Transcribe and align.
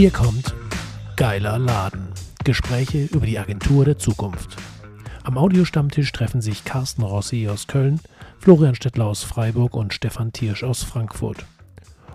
Hier 0.00 0.10
kommt 0.10 0.54
Geiler 1.16 1.58
Laden. 1.58 2.08
Gespräche 2.42 3.04
über 3.04 3.26
die 3.26 3.38
Agentur 3.38 3.84
der 3.84 3.98
Zukunft. 3.98 4.56
Am 5.24 5.36
Audiostammtisch 5.36 6.10
treffen 6.10 6.40
sich 6.40 6.64
Carsten 6.64 7.02
Rossi 7.02 7.46
aus 7.50 7.66
Köln, 7.66 8.00
Florian 8.38 8.74
Stettler 8.74 9.04
aus 9.04 9.22
Freiburg 9.22 9.74
und 9.74 9.92
Stefan 9.92 10.32
Tiersch 10.32 10.64
aus 10.64 10.84
Frankfurt 10.84 11.44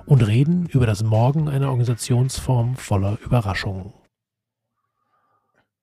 und 0.07 0.25
reden 0.25 0.66
über 0.66 0.88
das 0.88 1.03
Morgen 1.03 1.48
einer 1.48 1.70
Organisationsform 1.70 2.75
voller 2.75 3.20
Überraschungen. 3.23 3.93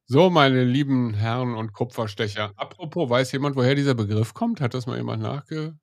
So, 0.07 0.29
meine 0.29 0.64
lieben 0.64 1.14
Herren 1.14 1.55
und 1.55 1.73
Kupferstecher. 1.73 2.53
Apropos, 2.57 3.11
weiß 3.11 3.30
jemand, 3.30 3.55
woher 3.55 3.77
dieser 3.77 3.95
Begriff 3.95 4.34
kommt? 4.34 4.61
Hat 4.61 4.75
das 4.75 4.89
mal 4.89 4.96
jemand 4.96 5.23
nachge... 5.23 5.78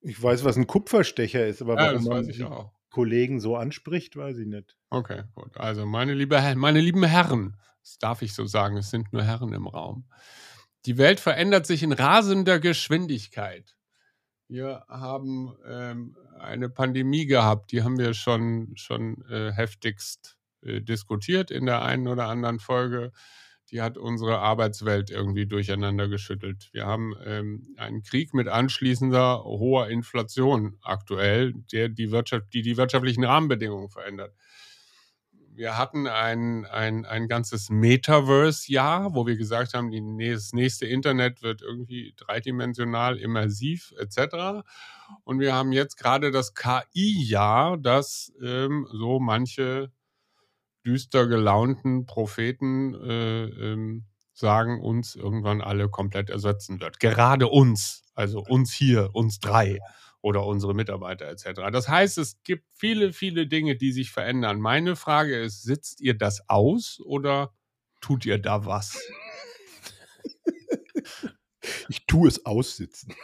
Ich 0.00 0.20
weiß, 0.20 0.42
was 0.42 0.56
ein 0.56 0.66
Kupferstecher 0.66 1.46
ist, 1.46 1.62
aber 1.62 1.74
Ja, 1.74 1.82
warum 1.82 1.94
das 1.98 2.04
man 2.04 2.18
weiß 2.18 2.28
ich 2.34 2.42
auch. 2.42 2.79
Kollegen 2.90 3.40
so 3.40 3.56
anspricht, 3.56 4.16
weiß 4.16 4.38
ich 4.38 4.46
nicht. 4.46 4.76
Okay, 4.90 5.22
gut. 5.34 5.56
Also, 5.56 5.86
meine, 5.86 6.14
liebe, 6.14 6.40
meine 6.56 6.80
lieben 6.80 7.04
Herren, 7.04 7.56
das 7.82 7.98
darf 7.98 8.22
ich 8.22 8.34
so 8.34 8.44
sagen, 8.44 8.76
es 8.76 8.90
sind 8.90 9.12
nur 9.12 9.22
Herren 9.22 9.52
im 9.52 9.66
Raum. 9.66 10.04
Die 10.86 10.98
Welt 10.98 11.20
verändert 11.20 11.66
sich 11.66 11.82
in 11.82 11.92
rasender 11.92 12.58
Geschwindigkeit. 12.58 13.76
Wir 14.48 14.84
haben 14.88 15.54
ähm, 15.64 16.16
eine 16.38 16.68
Pandemie 16.68 17.26
gehabt, 17.26 17.70
die 17.70 17.82
haben 17.82 17.98
wir 17.98 18.14
schon, 18.14 18.72
schon 18.74 19.22
äh, 19.30 19.52
heftigst 19.52 20.38
äh, 20.62 20.80
diskutiert 20.80 21.50
in 21.50 21.66
der 21.66 21.82
einen 21.82 22.08
oder 22.08 22.26
anderen 22.26 22.58
Folge. 22.58 23.12
Die 23.70 23.80
hat 23.80 23.96
unsere 23.96 24.38
Arbeitswelt 24.38 25.10
irgendwie 25.10 25.46
durcheinander 25.46 26.08
geschüttelt. 26.08 26.70
Wir 26.72 26.86
haben 26.86 27.14
ähm, 27.24 27.74
einen 27.76 28.02
Krieg 28.02 28.34
mit 28.34 28.48
anschließender 28.48 29.44
hoher 29.44 29.88
Inflation 29.88 30.76
aktuell, 30.82 31.54
der 31.72 31.88
die, 31.88 32.10
Wirtschaft, 32.10 32.52
die 32.52 32.62
die 32.62 32.76
wirtschaftlichen 32.76 33.24
Rahmenbedingungen 33.24 33.88
verändert. 33.88 34.34
Wir 35.52 35.76
hatten 35.76 36.06
ein, 36.06 36.64
ein, 36.64 37.04
ein 37.04 37.28
ganzes 37.28 37.70
Metaverse-Jahr, 37.70 39.14
wo 39.14 39.26
wir 39.26 39.36
gesagt 39.36 39.74
haben, 39.74 39.90
das 40.18 40.52
nächste 40.52 40.86
Internet 40.86 41.42
wird 41.42 41.60
irgendwie 41.60 42.14
dreidimensional, 42.16 43.18
immersiv 43.18 43.92
etc. 43.98 44.64
Und 45.24 45.38
wir 45.38 45.54
haben 45.54 45.72
jetzt 45.72 45.96
gerade 45.96 46.30
das 46.30 46.54
KI-Jahr, 46.54 47.76
das 47.76 48.32
ähm, 48.42 48.86
so 48.90 49.20
manche 49.20 49.92
düster 50.84 51.26
gelaunten 51.26 52.06
Propheten 52.06 52.94
äh, 52.94 53.44
ähm, 53.44 54.06
sagen, 54.32 54.80
uns 54.80 55.14
irgendwann 55.14 55.60
alle 55.60 55.88
komplett 55.88 56.30
ersetzen 56.30 56.80
wird. 56.80 57.00
Gerade 57.00 57.48
uns, 57.48 58.02
also 58.14 58.40
uns 58.40 58.72
hier, 58.72 59.10
uns 59.14 59.38
drei 59.38 59.78
oder 60.22 60.44
unsere 60.44 60.74
Mitarbeiter 60.74 61.28
etc. 61.28 61.70
Das 61.72 61.88
heißt, 61.88 62.18
es 62.18 62.42
gibt 62.42 62.64
viele, 62.74 63.12
viele 63.12 63.46
Dinge, 63.46 63.76
die 63.76 63.92
sich 63.92 64.10
verändern. 64.10 64.60
Meine 64.60 64.96
Frage 64.96 65.38
ist, 65.38 65.62
sitzt 65.62 66.00
ihr 66.00 66.16
das 66.16 66.48
aus 66.48 67.00
oder 67.04 67.52
tut 68.00 68.26
ihr 68.26 68.38
da 68.38 68.64
was? 68.66 69.00
Ich 71.88 72.06
tue 72.06 72.28
es 72.28 72.46
aussitzen. 72.46 73.14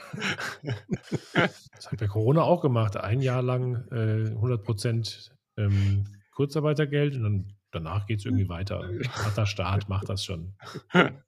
Das 1.72 1.90
hat 1.90 1.98
bei 1.98 2.06
Corona 2.06 2.42
auch 2.42 2.60
gemacht. 2.60 2.96
Ein 2.96 3.20
Jahr 3.20 3.42
lang 3.42 3.86
äh, 3.90 4.28
100 4.30 4.62
Prozent 4.62 5.30
ähm, 5.56 6.04
Kurzarbeitergeld 6.36 7.14
und 7.16 7.22
dann, 7.24 7.52
danach 7.72 8.06
geht 8.06 8.20
es 8.20 8.24
irgendwie 8.26 8.48
weiter. 8.48 8.88
Macht 9.24 9.36
der 9.36 9.46
Staat, 9.46 9.88
macht 9.88 10.08
das 10.08 10.24
schon. 10.24 10.54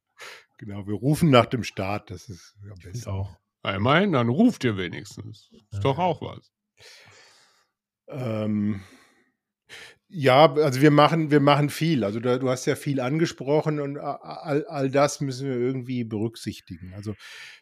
Genau, 0.60 0.88
wir 0.88 0.94
rufen 0.94 1.30
nach 1.30 1.46
dem 1.46 1.62
Staat, 1.62 2.10
das 2.10 2.28
ist 2.28 2.56
am 2.64 2.72
Ich 2.78 2.82
besten. 2.84 3.10
auch. 3.10 3.30
Immerhin, 3.62 4.10
dann 4.10 4.28
ruft 4.28 4.64
ihr 4.64 4.76
wenigstens. 4.76 5.48
Ist 5.52 5.66
Ja. 5.74 5.78
doch 5.78 5.98
auch 6.00 6.20
was. 6.20 6.52
Ähm, 8.08 8.80
ja, 10.10 10.54
also 10.54 10.80
wir 10.80 10.90
machen, 10.90 11.30
wir 11.30 11.40
machen 11.40 11.68
viel. 11.68 12.02
Also 12.02 12.18
da, 12.18 12.38
du 12.38 12.48
hast 12.48 12.64
ja 12.64 12.76
viel 12.76 13.00
angesprochen 13.00 13.78
und 13.78 13.98
all, 13.98 14.64
all 14.66 14.90
das 14.90 15.20
müssen 15.20 15.48
wir 15.48 15.56
irgendwie 15.56 16.04
berücksichtigen. 16.04 16.94
Also 16.94 17.14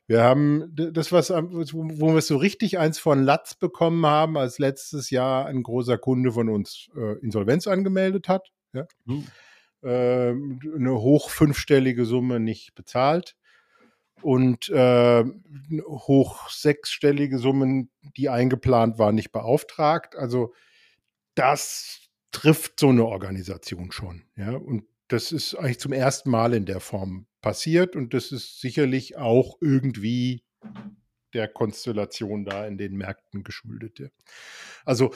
wir 0.07 0.23
haben 0.23 0.73
das, 0.73 1.11
was 1.11 1.31
wo 1.31 2.15
wir 2.15 2.21
so 2.21 2.37
richtig 2.37 2.79
eins 2.79 3.01
von 3.01 3.25
Latz 3.25 3.55
bekommen 3.55 4.07
haben, 4.07 4.37
als 4.37 4.61
letztes 4.61 5.11
Jahr 5.11 5.47
ein 5.47 5.65
großer 5.65 5.99
Kunde 5.99 6.31
von 6.31 6.49
uns 6.49 6.89
äh, 6.97 7.19
Insolvenz 7.19 7.67
angemeldet 7.67 8.29
hat. 8.29 8.53
Ja? 8.73 8.87
Hm. 9.07 9.25
ähm, 9.83 10.61
eine 10.77 10.95
hoch 11.01 11.31
fünfstellige 11.31 12.05
Summe 12.05 12.39
nicht 12.39 12.77
bezahlt 12.77 13.35
und 14.23 14.69
äh, 14.69 15.25
hoch 15.85 16.49
sechsstellige 16.49 17.39
Summen, 17.39 17.91
die 18.17 18.29
eingeplant 18.29 18.99
waren, 18.99 19.17
nicht 19.17 19.33
beauftragt. 19.33 20.15
Also 20.15 20.55
das 21.35 22.06
trifft 22.37 22.79
so 22.81 22.91
eine 22.91 23.07
Organisation 23.07 23.93
schon. 23.93 24.25
Ja? 24.37 24.51
Und 24.51 24.85
das 25.09 25.33
ist 25.33 25.55
eigentlich 25.55 25.81
zum 25.81 25.95
ersten 25.95 26.29
Mal 26.29 26.53
in 26.53 26.67
der 26.67 26.81
Form 26.81 27.27
passiert 27.41 27.97
und 27.97 28.13
das 28.13 28.31
ist 28.31 28.61
sicherlich 28.61 29.17
auch 29.17 29.57
irgendwie 29.63 30.45
der 31.33 31.49
Konstellation 31.49 32.45
da 32.45 32.67
in 32.67 32.77
den 32.77 32.95
Märkten 32.95 33.43
geschuldet. 33.43 34.11
Also 34.85 35.15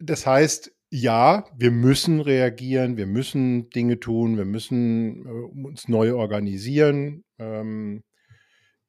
das 0.00 0.26
heißt, 0.26 0.72
ja, 0.90 1.44
wir 1.56 1.70
müssen 1.70 2.20
reagieren, 2.20 2.96
wir 2.96 3.06
müssen 3.06 3.70
Dinge 3.70 4.00
tun, 4.00 4.36
wir 4.36 4.44
müssen 4.44 5.26
äh, 5.26 5.28
uns 5.28 5.86
neu 5.86 6.14
organisieren. 6.14 7.24
Ähm, 7.38 8.02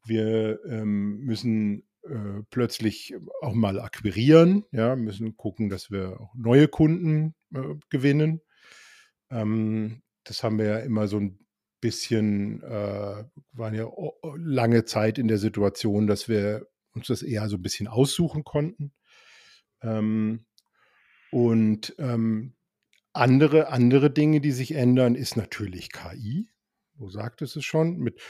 wir 0.05 0.59
ähm, 0.65 1.19
müssen 1.19 1.83
äh, 2.03 2.41
plötzlich 2.49 3.13
auch 3.41 3.53
mal 3.53 3.79
akquirieren, 3.79 4.65
ja, 4.71 4.95
müssen 4.95 5.37
gucken, 5.37 5.69
dass 5.69 5.91
wir 5.91 6.19
auch 6.19 6.33
neue 6.33 6.67
Kunden 6.67 7.35
äh, 7.53 7.75
gewinnen. 7.89 8.41
Ähm, 9.29 10.01
das 10.23 10.43
haben 10.43 10.57
wir 10.57 10.65
ja 10.65 10.79
immer 10.79 11.07
so 11.07 11.17
ein 11.17 11.39
bisschen, 11.81 12.61
äh, 12.63 13.23
waren 13.53 13.73
ja 13.73 13.87
lange 14.35 14.85
Zeit 14.85 15.17
in 15.17 15.27
der 15.27 15.37
Situation, 15.37 16.07
dass 16.07 16.27
wir 16.27 16.67
uns 16.93 17.07
das 17.07 17.21
eher 17.21 17.47
so 17.49 17.57
ein 17.57 17.61
bisschen 17.61 17.87
aussuchen 17.87 18.43
konnten. 18.43 18.93
Ähm, 19.81 20.45
und 21.31 21.95
ähm, 21.99 22.55
andere, 23.13 23.69
andere 23.69 24.11
Dinge, 24.11 24.41
die 24.41 24.51
sich 24.51 24.73
ändern, 24.73 25.15
ist 25.15 25.37
natürlich 25.37 25.91
KI. 25.91 26.49
Du 26.95 27.09
sagtest 27.09 27.55
es 27.55 27.65
schon, 27.65 27.97
mit 27.97 28.21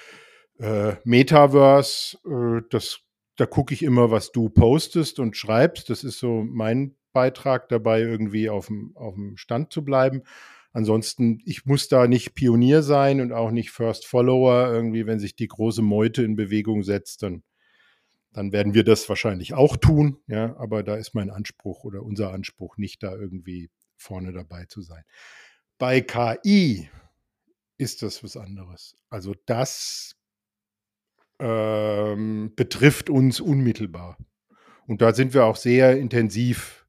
äh, 0.60 0.96
Metaverse, 1.04 2.18
äh, 2.26 2.62
das, 2.70 3.02
da 3.36 3.46
gucke 3.46 3.74
ich 3.74 3.84
immer, 3.84 4.12
was 4.12 4.32
du 4.32 4.50
postest 4.50 5.20
und 5.20 5.36
schreibst. 5.36 5.90
Das 5.90 6.04
ist 6.04 6.20
so 6.20 6.44
mein 6.44 6.96
Beitrag 7.20 7.68
dabei, 7.68 8.00
irgendwie 8.00 8.50
auf 8.50 8.68
dem, 8.68 8.96
auf 8.96 9.14
dem 9.16 9.36
Stand 9.36 9.74
zu 9.74 9.84
bleiben. 9.84 10.24
Ansonsten, 10.72 11.42
ich 11.44 11.66
muss 11.66 11.90
da 11.90 12.08
nicht 12.08 12.34
Pionier 12.34 12.82
sein 12.82 13.20
und 13.20 13.34
auch 13.34 13.52
nicht 13.52 13.72
First 13.72 14.06
Follower. 14.08 14.72
Irgendwie, 14.72 15.06
wenn 15.06 15.20
sich 15.20 15.36
die 15.36 15.50
große 15.50 15.82
Meute 15.82 16.24
in 16.24 16.38
Bewegung 16.38 16.84
setzt, 16.84 17.24
dann, 17.24 17.44
dann 18.32 18.54
werden 18.54 18.74
wir 18.74 18.86
das 18.86 19.10
wahrscheinlich 19.10 19.54
auch 19.54 19.76
tun. 19.76 20.20
Ja, 20.28 20.56
aber 20.56 20.82
da 20.82 20.96
ist 20.96 21.14
mein 21.14 21.30
Anspruch 21.30 21.84
oder 21.84 22.04
unser 22.04 22.32
Anspruch 22.32 22.78
nicht, 22.78 23.04
da 23.04 23.14
irgendwie 23.14 23.70
vorne 23.98 24.32
dabei 24.32 24.64
zu 24.66 24.82
sein. 24.82 25.04
Bei 25.78 26.00
KI 26.00 26.90
ist 27.78 28.02
das 28.02 28.24
was 28.24 28.38
anderes. 28.38 28.96
Also 29.10 29.36
das 29.46 30.16
ähm, 31.40 32.54
betrifft 32.56 33.10
uns 33.10 33.42
unmittelbar. 33.42 34.18
Und 34.90 35.02
da 35.02 35.14
sind 35.14 35.36
wir 35.36 35.46
auch 35.46 35.56
sehr 35.56 36.00
intensiv, 36.00 36.88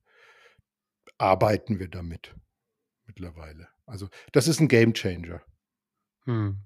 arbeiten 1.20 1.78
wir 1.78 1.88
damit 1.88 2.34
mittlerweile. 3.04 3.69
Also 3.86 4.08
das 4.32 4.48
ist 4.48 4.60
ein 4.60 4.69
Game 4.69 4.94
Changer. 4.94 5.42
Hm. 6.25 6.58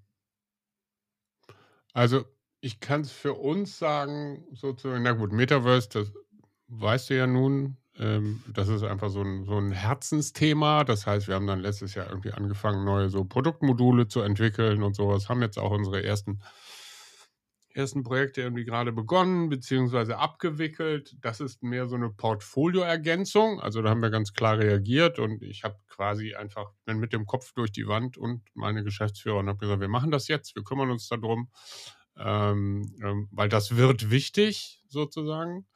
Also, 1.92 2.24
ich 2.60 2.80
kann 2.80 3.02
es 3.02 3.12
für 3.12 3.34
uns 3.34 3.78
sagen, 3.78 4.44
sozusagen, 4.52 5.02
na 5.04 5.12
gut, 5.12 5.32
Metaverse, 5.32 5.88
das 5.90 6.12
weißt 6.66 7.10
du 7.10 7.16
ja 7.16 7.26
nun, 7.26 7.76
ähm, 7.98 8.42
das 8.52 8.68
ist 8.68 8.82
einfach 8.82 9.10
so 9.10 9.22
ein, 9.22 9.44
so 9.44 9.56
ein 9.58 9.70
Herzensthema. 9.70 10.82
Das 10.84 11.06
heißt, 11.06 11.28
wir 11.28 11.36
haben 11.36 11.46
dann 11.46 11.60
letztes 11.60 11.94
Jahr 11.94 12.08
irgendwie 12.08 12.32
angefangen, 12.32 12.84
neue 12.84 13.08
so 13.10 13.24
Produktmodule 13.24 14.08
zu 14.08 14.20
entwickeln 14.22 14.82
und 14.82 14.96
sowas, 14.96 15.28
haben 15.28 15.42
jetzt 15.42 15.58
auch 15.58 15.70
unsere 15.70 16.02
ersten, 16.02 16.40
ersten 17.74 18.04
Projekte 18.04 18.40
irgendwie 18.40 18.64
gerade 18.64 18.92
begonnen, 18.92 19.48
beziehungsweise 19.48 20.18
abgewickelt. 20.18 21.16
Das 21.20 21.40
ist 21.40 21.62
mehr 21.62 21.88
so 21.88 21.96
eine 21.96 22.08
Portfolioergänzung. 22.08 23.60
Also 23.60 23.82
da 23.82 23.90
haben 23.90 24.00
wir 24.00 24.10
ganz 24.10 24.32
klar 24.32 24.58
reagiert 24.58 25.18
und 25.18 25.42
ich 25.42 25.64
habe 25.64 25.76
quasi 25.88 26.34
einfach, 26.34 26.70
bin 26.84 26.98
mit 26.98 27.12
dem 27.12 27.26
Kopf 27.26 27.52
durch 27.52 27.72
die 27.72 27.86
Wand 27.88 28.16
und 28.16 28.42
meine 28.54 28.84
Geschäftsführer 28.84 29.38
und 29.38 29.48
habe 29.48 29.58
gesagt, 29.58 29.80
wir 29.80 29.88
machen 29.88 30.12
das 30.12 30.28
jetzt, 30.28 30.54
wir 30.54 30.62
kümmern 30.62 30.90
uns 30.90 31.08
darum, 31.08 31.50
ähm, 32.16 32.94
ähm, 33.02 33.28
weil 33.32 33.48
das 33.48 33.76
wird 33.76 34.10
wichtig 34.10 34.84
sozusagen. 34.88 35.66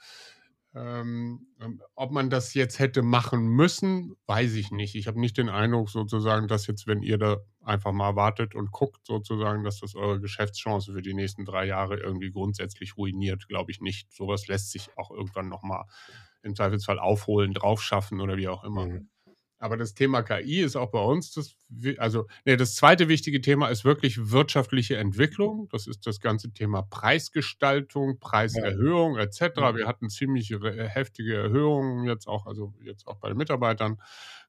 Ähm, 0.79 1.47
ähm, 1.61 1.83
ob 1.95 2.13
man 2.13 2.31
das 2.31 2.55
jetzt 2.55 2.79
hätte 2.79 3.03
machen 3.03 3.49
müssen, 3.49 4.15
weiß 4.27 4.55
ich 4.55 4.71
nicht. 4.71 4.95
Ich 4.95 5.09
habe 5.09 5.19
nicht 5.19 5.37
den 5.37 5.49
Eindruck 5.49 5.91
sozusagen, 5.91 6.47
dass 6.47 6.67
jetzt, 6.69 6.87
wenn 6.87 7.03
ihr 7.03 7.19
da 7.19 7.39
einfach 7.65 7.91
mal 7.93 8.15
wartet 8.15 8.55
und 8.55 8.71
guckt 8.71 9.05
sozusagen, 9.05 9.65
dass 9.65 9.81
das 9.81 9.97
eure 9.97 10.21
Geschäftschance 10.21 10.93
für 10.93 11.03
die 11.03 11.15
nächsten 11.15 11.45
drei 11.45 11.67
Jahre 11.67 11.99
irgendwie 11.99 12.31
grundsätzlich 12.31 12.97
ruiniert, 12.97 13.49
glaube 13.49 13.73
ich 13.73 13.81
nicht. 13.81 14.13
Sowas 14.13 14.47
lässt 14.47 14.71
sich 14.71 14.89
auch 14.97 15.11
irgendwann 15.11 15.49
nochmal 15.49 15.85
im 16.43 16.55
Zweifelsfall 16.55 17.01
aufholen, 17.01 17.55
draufschaffen 17.55 18.21
oder 18.21 18.37
wie 18.37 18.49
auch 18.49 18.63
immer. 18.63 18.87
Mhm. 18.87 19.09
Aber 19.59 19.77
das 19.77 19.95
Thema 19.95 20.23
KI 20.23 20.61
ist 20.61 20.77
auch 20.77 20.91
bei 20.91 21.01
uns 21.01 21.33
das, 21.33 21.57
also 21.99 22.27
nee, 22.45 22.57
das 22.57 22.77
zweite 22.77 23.09
wichtige 23.09 23.41
Thema 23.41 23.69
ist 23.69 23.85
wirklich 23.85 24.31
wirtschaftliche 24.31 24.97
Entwicklung. 24.97 25.69
Das 25.71 25.87
ist 25.87 26.07
das 26.07 26.21
ganze 26.21 26.53
Thema 26.53 26.83
Preisgestaltung, 26.83 28.21
Preiserhöhung 28.21 29.17
ja. 29.17 29.23
etc. 29.23 29.41
Wir 29.75 29.87
hatten 29.87 30.11
ziemlich 30.11 30.55
heftige 30.61 31.37
Erhöhungen 31.37 32.07
jetzt 32.07 32.29
auch, 32.29 32.47
also 32.47 32.73
jetzt 32.85 33.07
auch 33.09 33.17
bei 33.17 33.29
den 33.29 33.37
Mitarbeitern. 33.37 33.99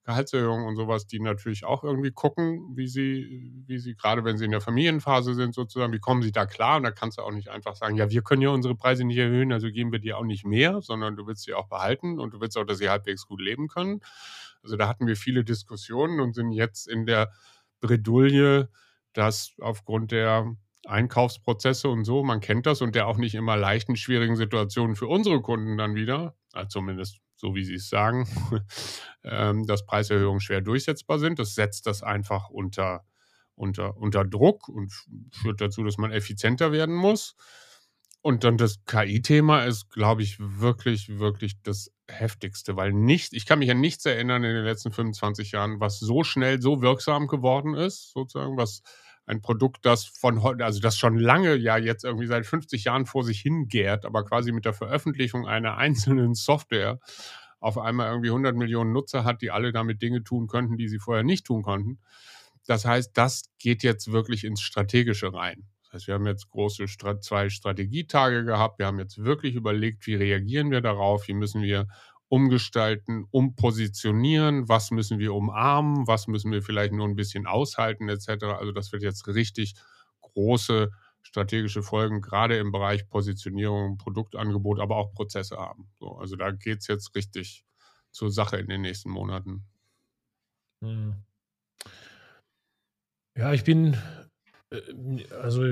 Gehaltserhöhungen 0.06 0.66
und 0.66 0.75
sowas, 0.75 1.06
die 1.06 1.19
natürlich 1.19 1.66
auch 1.66 1.84
irgendwie 1.84 2.12
gucken, 2.12 2.75
wie 2.75 2.88
sie, 2.88 3.63
wie 3.68 3.78
sie, 3.78 3.96
gerade 3.96 4.24
wenn 4.24 4.38
sie 4.38 4.46
in 4.46 4.51
der 4.51 4.62
Familienphase 4.62 5.36
sind, 5.36 5.54
sozusagen, 5.54 5.94
wie 5.94 6.00
kommen 6.00 6.22
sie 6.24 6.31
da 6.31 6.46
klar? 6.46 6.78
Und 6.78 6.84
da 6.84 6.92
kannst 6.92 7.18
du 7.18 7.22
auch 7.22 7.31
nicht 7.31 7.50
einfach 7.50 7.75
sagen, 7.75 7.96
ja, 7.96 8.10
wir 8.10 8.22
können 8.24 8.42
ja 8.42 8.50
unsere 8.50 8.75
Preise 8.75 9.04
nicht 9.04 9.18
erhöhen, 9.18 9.51
also 9.54 9.69
geben 9.72 9.92
wir 9.92 10.00
dir 10.00 10.18
auch 10.18 10.24
nicht 10.24 10.46
mehr, 10.46 10.81
sondern 10.81 11.16
du 11.16 11.28
willst 11.28 11.44
sie 11.44 11.54
auch 11.54 11.68
behalten 11.68 12.19
und 12.19 12.34
du 12.34 12.42
willst 12.42 12.57
auch, 12.57 12.66
dass 12.66 12.80
sie 12.80 12.90
halbwegs 12.90 13.28
gut 13.28 13.42
leben 13.42 13.68
können. 13.68 14.01
Also 14.63 14.78
da 14.78 14.88
hatten 14.88 15.07
wir 15.07 15.16
viele 15.16 15.44
Diskussionen 15.44 16.19
und 16.19 16.34
sind 16.34 16.51
jetzt 16.51 16.88
in 16.88 17.06
der 17.06 17.31
Bredouille, 17.81 18.69
dass 19.13 19.54
aufgrund 19.60 20.12
der 20.12 20.56
Einkaufsprozesse 20.86 21.90
und 21.90 22.06
so, 22.06 22.24
man 22.24 22.40
kennt 22.40 22.66
das 22.66 22.81
und 22.81 22.96
der 22.96 23.07
auch 23.07 23.18
nicht 23.18 23.36
immer 23.36 23.57
leichten, 23.57 23.96
schwierigen 23.96 24.36
Situationen 24.36 24.96
für 24.96 25.07
unsere 25.07 25.42
Kunden 25.42 25.78
dann 25.78 25.96
wieder, 25.96 26.36
also 26.54 26.68
zumindest 26.69 27.19
so 27.39 27.56
wie 27.56 27.63
Sie 27.63 27.75
es 27.75 27.89
sagen, 27.89 28.27
ähm, 29.24 29.65
dass 29.65 29.86
Preiserhöhungen 29.86 30.41
schwer 30.41 30.62
durchsetzbar 30.62 31.19
sind. 31.19 31.39
Das 31.39 31.56
setzt 31.56 31.88
das 31.88 32.03
einfach 32.03 32.50
unter, 32.50 33.06
unter, 33.56 33.95
unter 33.97 34.25
Druck 34.25 34.68
und 34.68 34.94
führt 35.31 35.62
dazu, 35.62 35.83
dass 35.83 35.97
man 35.97 36.12
effizienter 36.12 36.71
werden 36.71 36.95
muss. 36.95 37.36
Und 38.21 38.44
dann 38.44 38.57
das 38.57 38.83
KI-Thema 38.86 39.63
ist, 39.63 39.89
glaube 39.89 40.24
ich, 40.24 40.38
wirklich, 40.39 41.19
wirklich 41.19 41.62
das 41.63 41.89
heftigste, 42.09 42.75
weil 42.75 42.91
nicht, 42.91 43.31
ich 43.31 43.45
kann 43.45 43.59
mich 43.59 43.71
an 43.71 43.80
nichts 43.80 44.06
erinnern 44.06 44.44
in 44.44 44.56
den 44.56 44.65
letzten 44.65 44.91
25 44.91 45.53
Jahren, 45.53 45.80
was 45.80 46.00
so 46.00 46.25
schnell 46.25 46.62
so 46.62 46.81
wirksam 46.81 47.27
geworden 47.27 47.75
ist, 47.75 48.12
sozusagen, 48.12 48.57
was 48.57 48.81
ein 49.29 49.41
Produkt, 49.41 49.85
das 49.85 50.05
von 50.05 50.41
heute, 50.41 50.65
also 50.65 50.79
das 50.79 50.97
schon 50.97 51.19
lange 51.19 51.55
ja 51.55 51.77
jetzt 51.77 52.03
irgendwie 52.03 52.25
seit 52.25 52.47
50 52.47 52.85
Jahren 52.85 53.05
vor 53.05 53.23
sich 53.23 53.39
hingärt, 53.41 54.05
aber 54.05 54.25
quasi 54.25 54.51
mit 54.51 54.65
der 54.65 54.73
Veröffentlichung 54.73 55.47
einer 55.47 55.77
einzelnen 55.77 56.33
Software 56.33 56.99
auf 57.59 57.77
einmal 57.77 58.09
irgendwie 58.09 58.29
100 58.29 58.55
Millionen 58.55 58.91
Nutzer 58.91 59.23
hat, 59.25 59.41
die 59.41 59.51
alle 59.51 59.71
damit 59.71 60.01
Dinge 60.01 60.23
tun 60.23 60.47
könnten, 60.47 60.77
die 60.77 60.87
sie 60.87 60.97
vorher 60.97 61.23
nicht 61.23 61.45
tun 61.45 61.61
konnten. 61.61 61.99
Das 62.65 62.85
heißt, 62.85 63.11
das 63.13 63.43
geht 63.59 63.83
jetzt 63.83 64.11
wirklich 64.11 64.43
ins 64.43 64.61
Strategische 64.61 65.31
rein. 65.33 65.67
Das 65.83 65.93
heißt, 65.93 66.07
wir 66.07 66.15
haben 66.15 66.25
jetzt 66.25 66.49
große 66.49 66.85
zwei 67.21 67.49
Strategietage 67.49 68.45
gehabt. 68.45 68.79
Wir 68.79 68.87
haben 68.87 68.99
jetzt 68.99 69.23
wirklich 69.23 69.55
überlegt, 69.55 70.07
wie 70.07 70.15
reagieren 70.15 70.71
wir 70.71 70.81
darauf, 70.81 71.27
wie 71.27 71.33
müssen 71.33 71.61
wir 71.61 71.87
umgestalten, 72.29 73.25
umpositionieren, 73.31 74.69
was 74.69 74.91
müssen 74.91 75.19
wir 75.19 75.33
umarmen, 75.33 76.07
was 76.07 76.27
müssen 76.27 76.51
wir 76.51 76.61
vielleicht 76.61 76.93
nur 76.93 77.07
ein 77.07 77.15
bisschen 77.15 77.47
aushalten, 77.47 78.07
etc. 78.07 78.43
Also 78.57 78.71
das 78.71 78.91
wird 78.91 79.03
jetzt 79.03 79.27
richtig 79.27 79.73
große 80.21 80.91
strategische 81.21 81.83
Folgen, 81.83 82.21
gerade 82.21 82.57
im 82.57 82.71
Bereich 82.71 83.07
Positionierung, 83.09 83.97
Produktangebot, 83.97 84.79
aber 84.79 84.95
auch 84.95 85.11
Prozesse 85.11 85.57
haben. 85.57 85.89
So, 85.99 86.17
also 86.17 86.35
da 86.35 86.51
geht 86.51 86.79
es 86.79 86.87
jetzt 86.87 87.15
richtig 87.15 87.65
zur 88.11 88.31
Sache 88.31 88.57
in 88.57 88.67
den 88.67 88.81
nächsten 88.81 89.09
Monaten. 89.09 89.65
Hm. 90.81 91.15
Ja, 93.35 93.53
ich 93.53 93.63
bin 93.63 93.97
also 95.42 95.63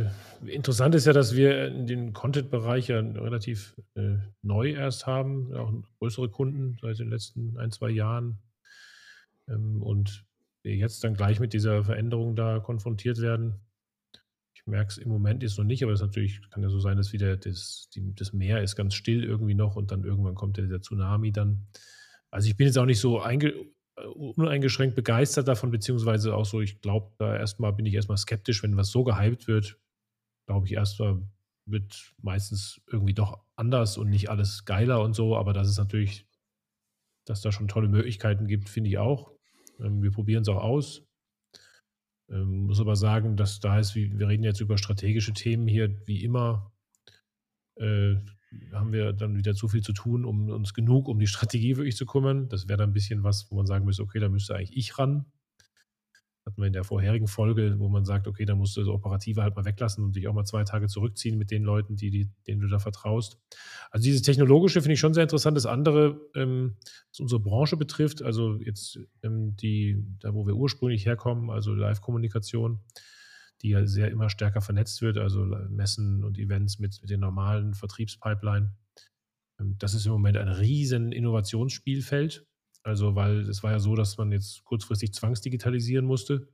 interessant 0.45 0.95
ist 0.95 1.05
ja, 1.05 1.13
dass 1.13 1.35
wir 1.35 1.69
den 1.69 2.13
Content-Bereich 2.13 2.87
ja 2.87 2.99
relativ 2.99 3.75
äh, 3.95 4.17
neu 4.41 4.71
erst 4.71 5.05
haben, 5.05 5.53
auch 5.53 5.71
größere 5.99 6.29
Kunden 6.29 6.77
seit 6.81 6.97
den 6.97 7.09
letzten 7.09 7.57
ein, 7.57 7.71
zwei 7.71 7.91
Jahren. 7.91 8.39
Ähm, 9.47 9.83
und 9.83 10.25
wir 10.63 10.75
jetzt 10.75 11.03
dann 11.03 11.13
gleich 11.13 11.39
mit 11.39 11.53
dieser 11.53 11.83
Veränderung 11.83 12.35
da 12.35 12.59
konfrontiert 12.59 13.21
werden. 13.21 13.59
Ich 14.55 14.65
merke 14.65 14.89
es 14.89 14.97
im 14.97 15.09
Moment 15.09 15.43
ist 15.43 15.57
noch 15.57 15.65
nicht, 15.65 15.83
aber 15.83 15.93
es 15.93 16.01
natürlich 16.01 16.41
kann 16.49 16.63
ja 16.63 16.69
so 16.69 16.79
sein, 16.79 16.97
dass 16.97 17.13
wieder 17.13 17.37
das, 17.37 17.89
die, 17.93 18.15
das 18.15 18.33
Meer 18.33 18.63
ist 18.63 18.75
ganz 18.75 18.95
still 18.95 19.23
irgendwie 19.23 19.53
noch 19.53 19.75
und 19.75 19.91
dann 19.91 20.03
irgendwann 20.03 20.35
kommt 20.35 20.57
ja 20.57 20.63
dieser 20.63 20.81
Tsunami 20.81 21.31
dann. 21.31 21.67
Also 22.31 22.49
ich 22.49 22.57
bin 22.57 22.65
jetzt 22.65 22.77
auch 22.77 22.85
nicht 22.85 22.99
so 22.99 23.21
einge 23.21 23.49
äh, 23.49 23.71
uneingeschränkt 24.05 24.95
begeistert 24.95 25.47
davon, 25.47 25.71
beziehungsweise 25.71 26.35
auch 26.35 26.45
so, 26.45 26.61
ich 26.61 26.81
glaube, 26.81 27.11
da 27.17 27.35
erstmal 27.35 27.73
bin 27.73 27.85
ich 27.85 27.93
erstmal 27.93 28.17
skeptisch, 28.17 28.63
wenn 28.63 28.77
was 28.77 28.91
so 28.91 29.03
gehypt 29.03 29.47
wird, 29.47 29.79
glaube 30.45 30.67
ich, 30.67 30.73
erstmal 30.73 31.21
wird 31.65 32.13
meistens 32.21 32.81
irgendwie 32.87 33.13
doch 33.13 33.43
anders 33.55 33.97
und 33.97 34.09
nicht 34.09 34.29
alles 34.29 34.65
geiler 34.65 35.01
und 35.01 35.13
so, 35.13 35.35
aber 35.35 35.53
das 35.53 35.67
ist 35.67 35.77
natürlich, 35.77 36.25
dass 37.25 37.41
da 37.41 37.51
schon 37.51 37.67
tolle 37.67 37.89
Möglichkeiten 37.89 38.47
gibt, 38.47 38.69
finde 38.69 38.89
ich 38.89 38.97
auch. 38.97 39.31
Ähm, 39.79 40.01
wir 40.01 40.11
probieren 40.11 40.43
es 40.43 40.49
auch 40.49 40.63
aus. 40.63 41.03
Ähm, 42.29 42.65
muss 42.67 42.79
aber 42.79 42.95
sagen, 42.95 43.35
dass 43.35 43.59
da 43.59 43.79
ist, 43.79 43.95
wir 43.95 44.27
reden 44.27 44.43
jetzt 44.43 44.61
über 44.61 44.77
strategische 44.77 45.33
Themen 45.33 45.67
hier, 45.67 46.01
wie 46.07 46.23
immer. 46.23 46.71
Äh, 47.75 48.15
haben 48.71 48.93
wir 48.93 49.13
dann 49.13 49.35
wieder 49.35 49.53
zu 49.53 49.67
viel 49.67 49.81
zu 49.81 49.93
tun, 49.93 50.25
um 50.25 50.49
uns 50.49 50.73
genug 50.73 51.07
um 51.07 51.19
die 51.19 51.27
Strategie 51.27 51.77
wirklich 51.77 51.97
zu 51.97 52.05
kümmern. 52.05 52.49
Das 52.49 52.67
wäre 52.67 52.77
dann 52.77 52.91
ein 52.91 52.93
bisschen 52.93 53.23
was, 53.23 53.49
wo 53.51 53.55
man 53.55 53.65
sagen 53.65 53.85
müsste, 53.85 54.03
okay, 54.03 54.19
da 54.19 54.29
müsste 54.29 54.55
eigentlich 54.55 54.75
ich 54.75 54.97
ran. 54.97 55.25
Hatten 56.45 56.61
wir 56.61 56.67
in 56.67 56.73
der 56.73 56.85
vorherigen 56.85 57.27
Folge, 57.27 57.77
wo 57.77 57.89
man 57.89 58.05
sagt, 58.05 58.25
okay, 58.25 58.45
da 58.45 58.55
musst 58.55 58.77
du 58.77 58.79
das 58.79 58.87
Operative 58.87 59.41
halt 59.41 59.57
mal 59.57 59.65
weglassen 59.65 60.05
und 60.05 60.15
dich 60.15 60.29
auch 60.29 60.33
mal 60.33 60.45
zwei 60.45 60.63
Tage 60.63 60.87
zurückziehen 60.87 61.37
mit 61.37 61.51
den 61.51 61.63
Leuten, 61.63 61.97
die, 61.97 62.09
die, 62.09 62.29
denen 62.47 62.61
du 62.61 62.67
da 62.67 62.79
vertraust. 62.79 63.37
Also 63.91 64.05
dieses 64.05 64.21
Technologische 64.21 64.81
finde 64.81 64.93
ich 64.93 64.99
schon 65.01 65.13
sehr 65.13 65.23
interessant. 65.23 65.57
Das 65.57 65.65
andere, 65.65 66.21
ähm, 66.35 66.77
was 67.09 67.19
unsere 67.19 67.41
Branche 67.41 67.75
betrifft, 67.75 68.21
also 68.21 68.57
jetzt 68.61 68.97
ähm, 69.23 69.57
die, 69.57 70.01
da 70.19 70.33
wo 70.33 70.47
wir 70.47 70.55
ursprünglich 70.55 71.05
herkommen, 71.05 71.49
also 71.49 71.73
Live-Kommunikation, 71.73 72.79
die 73.61 73.69
ja 73.69 73.85
sehr 73.85 74.11
immer 74.11 74.29
stärker 74.29 74.61
vernetzt 74.61 75.01
wird, 75.01 75.17
also 75.17 75.45
Messen 75.69 76.23
und 76.23 76.37
Events 76.37 76.79
mit, 76.79 76.99
mit 77.01 77.09
den 77.09 77.19
normalen 77.19 77.73
Vertriebspipeline. 77.73 78.75
Ähm, 79.59 79.75
das 79.79 79.93
ist 79.93 80.05
im 80.05 80.11
Moment 80.11 80.37
ein 80.37 80.49
riesen 80.49 81.11
Innovationsspielfeld. 81.11 82.45
Also, 82.83 83.15
weil 83.15 83.41
es 83.49 83.63
war 83.63 83.71
ja 83.71 83.79
so, 83.79 83.95
dass 83.95 84.17
man 84.17 84.31
jetzt 84.31 84.63
kurzfristig 84.63 85.13
zwangsdigitalisieren 85.13 86.05
musste. 86.05 86.47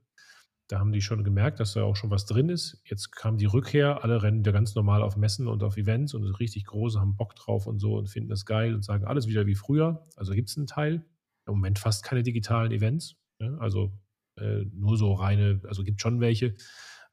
Da 0.68 0.80
haben 0.80 0.92
die 0.92 1.02
schon 1.02 1.22
gemerkt, 1.22 1.60
dass 1.60 1.74
da 1.74 1.82
auch 1.82 1.94
schon 1.94 2.10
was 2.10 2.24
drin 2.24 2.48
ist. 2.48 2.80
Jetzt 2.86 3.12
kam 3.12 3.36
die 3.36 3.44
Rückkehr, 3.44 4.02
alle 4.02 4.22
rennen 4.22 4.38
wieder 4.38 4.52
ganz 4.52 4.74
normal 4.74 5.02
auf 5.02 5.16
Messen 5.16 5.46
und 5.46 5.62
auf 5.62 5.76
Events 5.76 6.14
und 6.14 6.24
richtig 6.24 6.64
große, 6.64 6.98
haben 6.98 7.16
Bock 7.16 7.36
drauf 7.36 7.66
und 7.66 7.78
so 7.78 7.96
und 7.98 8.08
finden 8.08 8.30
das 8.30 8.46
geil 8.46 8.74
und 8.74 8.82
sagen 8.82 9.04
alles 9.04 9.28
wieder 9.28 9.46
wie 9.46 9.54
früher. 9.54 10.08
Also 10.16 10.32
gibt 10.32 10.48
es 10.48 10.56
einen 10.56 10.66
Teil. 10.66 11.04
Im 11.46 11.54
Moment 11.54 11.78
fast 11.78 12.02
keine 12.02 12.22
digitalen 12.22 12.72
Events. 12.72 13.16
Ja, 13.38 13.54
also 13.58 13.92
äh, 14.36 14.64
nur 14.72 14.96
so 14.96 15.12
reine, 15.12 15.60
also 15.68 15.84
gibt 15.84 16.00
schon 16.00 16.20
welche, 16.20 16.54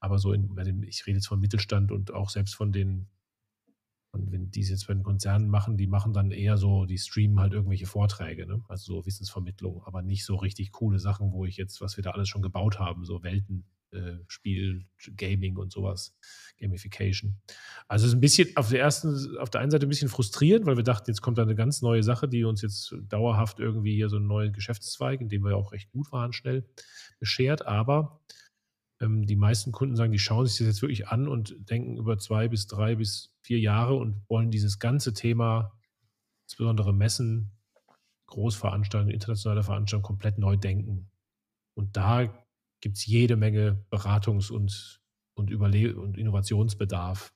aber 0.01 0.17
so 0.17 0.34
in, 0.34 0.84
ich 0.84 1.05
rede 1.08 1.17
jetzt 1.17 1.27
von 1.27 1.39
Mittelstand 1.39 1.91
und 1.91 2.12
auch 2.12 2.29
selbst 2.29 2.55
von 2.55 2.72
den, 2.74 3.08
und 4.12 4.31
wenn 4.31 4.51
die 4.51 4.62
es 4.62 4.70
jetzt 4.70 4.88
bei 4.88 4.93
den 4.93 5.03
Konzernen 5.03 5.48
machen, 5.48 5.77
die 5.77 5.88
machen 5.88 6.12
dann 6.12 6.31
eher 6.31 6.58
so, 6.58 6.86
die 6.86 6.98
streamen 6.98 7.39
halt 7.39 7.53
irgendwelche 7.53 7.86
Vorträge, 7.86 8.46
ne? 8.48 8.62
also 8.67 8.96
so 8.96 9.05
Wissensvermittlung, 9.05 9.84
aber 9.86 10.01
nicht 10.01 10.25
so 10.25 10.36
richtig 10.36 10.72
coole 10.72 11.00
Sachen, 11.00 11.31
wo 11.31 11.46
ich 11.46 11.55
jetzt, 11.55 11.79
was 11.81 11.96
wir 11.96 12.03
da 12.03 12.12
alles 12.12 12.27
schon 12.27 12.41
gebaut 12.41 12.79
haben, 12.79 13.05
so 13.05 13.22
Welten, 13.24 13.63
äh, 13.91 14.17
Spiel, 14.27 14.88
Gaming 15.15 15.55
und 15.58 15.72
sowas, 15.72 16.17
Gamification. 16.58 17.39
Also 17.88 18.05
es 18.05 18.12
ist 18.12 18.17
ein 18.17 18.22
bisschen 18.22 18.58
auf 18.58 18.70
der 18.70 18.79
ersten, 18.79 19.38
auf 19.38 19.51
der 19.51 19.62
einen 19.62 19.70
Seite 19.70 19.86
ein 19.86 19.89
bisschen 19.89 20.10
frustrierend, 20.10 20.65
weil 20.65 20.77
wir 20.77 20.84
dachten, 20.84 21.12
jetzt 21.12 21.22
kommt 21.22 21.38
da 21.38 21.43
eine 21.43 21.55
ganz 21.55 21.84
neue 21.84 22.01
Sache, 22.01 22.27
die 22.27 22.43
uns 22.43 22.63
jetzt 22.63 22.96
dauerhaft 23.08 23.60
irgendwie 23.60 23.93
hier 23.93 24.10
so 24.10 24.15
einen 24.15 24.27
neuen 24.27 24.51
Geschäftszweig, 24.51 25.22
in 25.22 25.29
dem 25.29 25.43
wir 25.43 25.55
auch 25.55 25.72
recht 25.72 25.91
gut 25.91 26.12
waren, 26.12 26.34
schnell 26.34 26.67
beschert, 27.20 27.67
aber 27.67 28.20
die 29.01 29.36
meisten 29.36 29.72
Kunden 29.72 29.96
sagen, 29.96 30.12
die 30.12 30.20
schauen 30.20 30.46
sich 30.46 30.60
das 30.60 30.67
jetzt 30.67 30.81
wirklich 30.81 31.08
an 31.08 31.27
und 31.27 31.55
denken 31.70 31.98
über 31.98 32.17
zwei 32.17 32.48
bis 32.48 32.67
drei 32.67 32.96
bis 32.96 33.34
vier 33.41 33.60
Jahre 33.60 33.96
und 33.96 34.22
wollen 34.29 34.51
dieses 34.51 34.79
ganze 34.79 35.13
Thema, 35.13 35.74
insbesondere 36.46 36.93
Messen, 36.93 37.51
Großveranstaltungen, 38.27 39.13
internationale 39.13 39.63
Veranstaltungen, 39.63 40.03
komplett 40.03 40.38
neu 40.38 40.55
denken. 40.55 41.10
Und 41.74 41.98
da 41.98 42.31
gibt 42.79 42.98
es 42.98 43.05
jede 43.05 43.36
Menge 43.36 43.84
Beratungs- 43.91 44.51
und, 44.51 45.01
und, 45.34 45.53
und 45.53 46.17
Innovationsbedarf. 46.17 47.34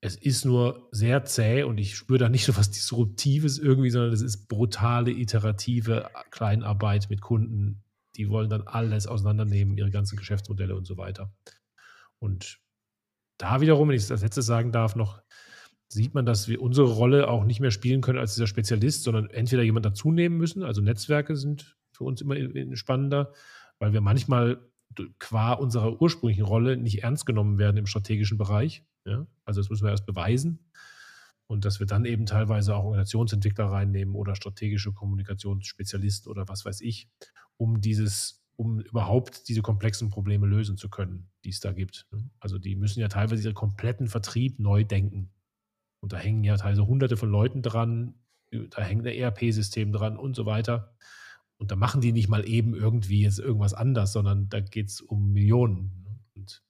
Es 0.00 0.16
ist 0.16 0.44
nur 0.44 0.88
sehr 0.90 1.24
zäh 1.24 1.62
und 1.62 1.78
ich 1.78 1.96
spüre 1.96 2.18
da 2.18 2.28
nicht 2.28 2.44
so 2.44 2.56
was 2.56 2.70
Disruptives 2.70 3.58
irgendwie, 3.58 3.90
sondern 3.90 4.12
es 4.12 4.22
ist 4.22 4.48
brutale, 4.48 5.12
iterative 5.12 6.10
Kleinarbeit 6.30 7.08
mit 7.08 7.20
Kunden 7.20 7.84
die 8.16 8.28
wollen 8.28 8.50
dann 8.50 8.62
alles 8.62 9.06
auseinandernehmen, 9.06 9.76
ihre 9.76 9.90
ganzen 9.90 10.16
Geschäftsmodelle 10.16 10.74
und 10.74 10.86
so 10.86 10.96
weiter. 10.96 11.32
Und 12.18 12.58
da 13.38 13.60
wiederum, 13.60 13.88
wenn 13.88 13.96
ich 13.96 14.06
das 14.06 14.22
letzte 14.22 14.42
sagen 14.42 14.72
darf, 14.72 14.96
noch 14.96 15.22
sieht 15.88 16.14
man, 16.14 16.26
dass 16.26 16.48
wir 16.48 16.60
unsere 16.60 16.88
Rolle 16.88 17.28
auch 17.28 17.44
nicht 17.44 17.60
mehr 17.60 17.70
spielen 17.70 18.00
können 18.00 18.18
als 18.18 18.34
dieser 18.34 18.46
Spezialist, 18.46 19.04
sondern 19.04 19.30
entweder 19.30 19.62
jemand 19.62 19.86
dazu 19.86 20.10
nehmen 20.10 20.36
müssen. 20.36 20.62
Also 20.62 20.80
Netzwerke 20.80 21.36
sind 21.36 21.76
für 21.92 22.04
uns 22.04 22.20
immer 22.20 22.36
spannender, 22.76 23.32
weil 23.78 23.92
wir 23.92 24.00
manchmal 24.00 24.58
qua 25.18 25.52
unserer 25.52 26.00
ursprünglichen 26.00 26.44
Rolle 26.44 26.76
nicht 26.76 27.02
ernst 27.02 27.26
genommen 27.26 27.58
werden 27.58 27.76
im 27.76 27.86
strategischen 27.86 28.38
Bereich. 28.38 28.84
Ja? 29.04 29.26
Also 29.44 29.60
das 29.60 29.70
müssen 29.70 29.84
wir 29.84 29.90
erst 29.90 30.06
beweisen. 30.06 30.70
Und 31.48 31.64
dass 31.64 31.78
wir 31.78 31.86
dann 31.86 32.04
eben 32.04 32.26
teilweise 32.26 32.74
auch 32.74 32.84
Organisationsentwickler 32.84 33.66
reinnehmen 33.66 34.14
oder 34.14 34.34
strategische 34.34 34.92
Kommunikationsspezialisten 34.92 36.30
oder 36.30 36.48
was 36.48 36.64
weiß 36.64 36.80
ich, 36.80 37.08
um 37.56 37.80
dieses, 37.80 38.44
um 38.56 38.80
überhaupt 38.80 39.48
diese 39.48 39.62
komplexen 39.62 40.10
Probleme 40.10 40.46
lösen 40.46 40.76
zu 40.76 40.90
können, 40.90 41.28
die 41.44 41.50
es 41.50 41.60
da 41.60 41.72
gibt. 41.72 42.06
Ne? 42.10 42.28
Also 42.40 42.58
die 42.58 42.74
müssen 42.74 43.00
ja 43.00 43.08
teilweise 43.08 43.44
ihren 43.44 43.54
kompletten 43.54 44.08
Vertrieb 44.08 44.58
neu 44.58 44.84
denken. 44.84 45.30
Und 46.00 46.12
da 46.12 46.16
hängen 46.16 46.44
ja 46.44 46.56
teilweise 46.56 46.86
hunderte 46.86 47.16
von 47.16 47.30
Leuten 47.30 47.62
dran, 47.62 48.14
da 48.50 48.82
hängt 48.82 49.06
ein 49.06 49.14
ERP-System 49.14 49.92
dran 49.92 50.16
und 50.16 50.34
so 50.34 50.46
weiter. 50.46 50.94
Und 51.58 51.70
da 51.70 51.76
machen 51.76 52.00
die 52.00 52.12
nicht 52.12 52.28
mal 52.28 52.46
eben 52.46 52.74
irgendwie 52.74 53.22
jetzt 53.22 53.38
irgendwas 53.38 53.72
anders, 53.72 54.12
sondern 54.12 54.48
da 54.48 54.60
geht 54.60 54.88
es 54.88 55.00
um 55.00 55.32
Millionen. 55.32 56.02
Ne? 56.04 56.18
Und 56.34 56.62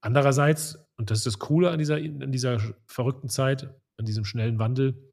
andererseits, 0.00 0.85
und 0.96 1.10
das 1.10 1.18
ist 1.18 1.26
das 1.26 1.38
Coole 1.38 1.70
an 1.70 1.78
dieser, 1.78 1.96
an 1.96 2.32
dieser 2.32 2.58
verrückten 2.86 3.28
Zeit, 3.28 3.74
an 3.98 4.06
diesem 4.06 4.24
schnellen 4.24 4.58
Wandel, 4.58 5.12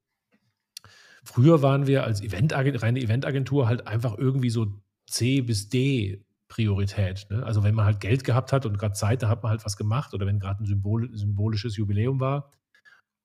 früher 1.24 1.62
waren 1.62 1.88
wir 1.88 2.04
als 2.04 2.22
Event 2.22 2.54
reine 2.54 3.00
Eventagentur 3.00 3.68
halt 3.68 3.88
einfach 3.88 4.18
irgendwie 4.18 4.50
so 4.50 4.68
C 5.08 5.42
bis 5.42 5.70
D 5.70 6.24
Priorität. 6.48 7.26
Ne? 7.30 7.44
Also 7.44 7.64
wenn 7.64 7.74
man 7.74 7.86
halt 7.86 8.00
Geld 8.00 8.24
gehabt 8.24 8.54
hat 8.54 8.66
und 8.66 8.78
gerade 8.78 8.94
Zeit, 8.94 9.24
da 9.24 9.30
hat 9.30 9.42
man 9.42 9.50
halt 9.50 9.66
was 9.66 9.76
gemacht 9.76 10.14
oder 10.14 10.26
wenn 10.28 10.40
gerade 10.40 10.64
ein 10.64 10.68
Symbol, 10.68 11.10
symbolisches 11.16 11.78
Jubiläum 11.78 12.20
war. 12.20 12.52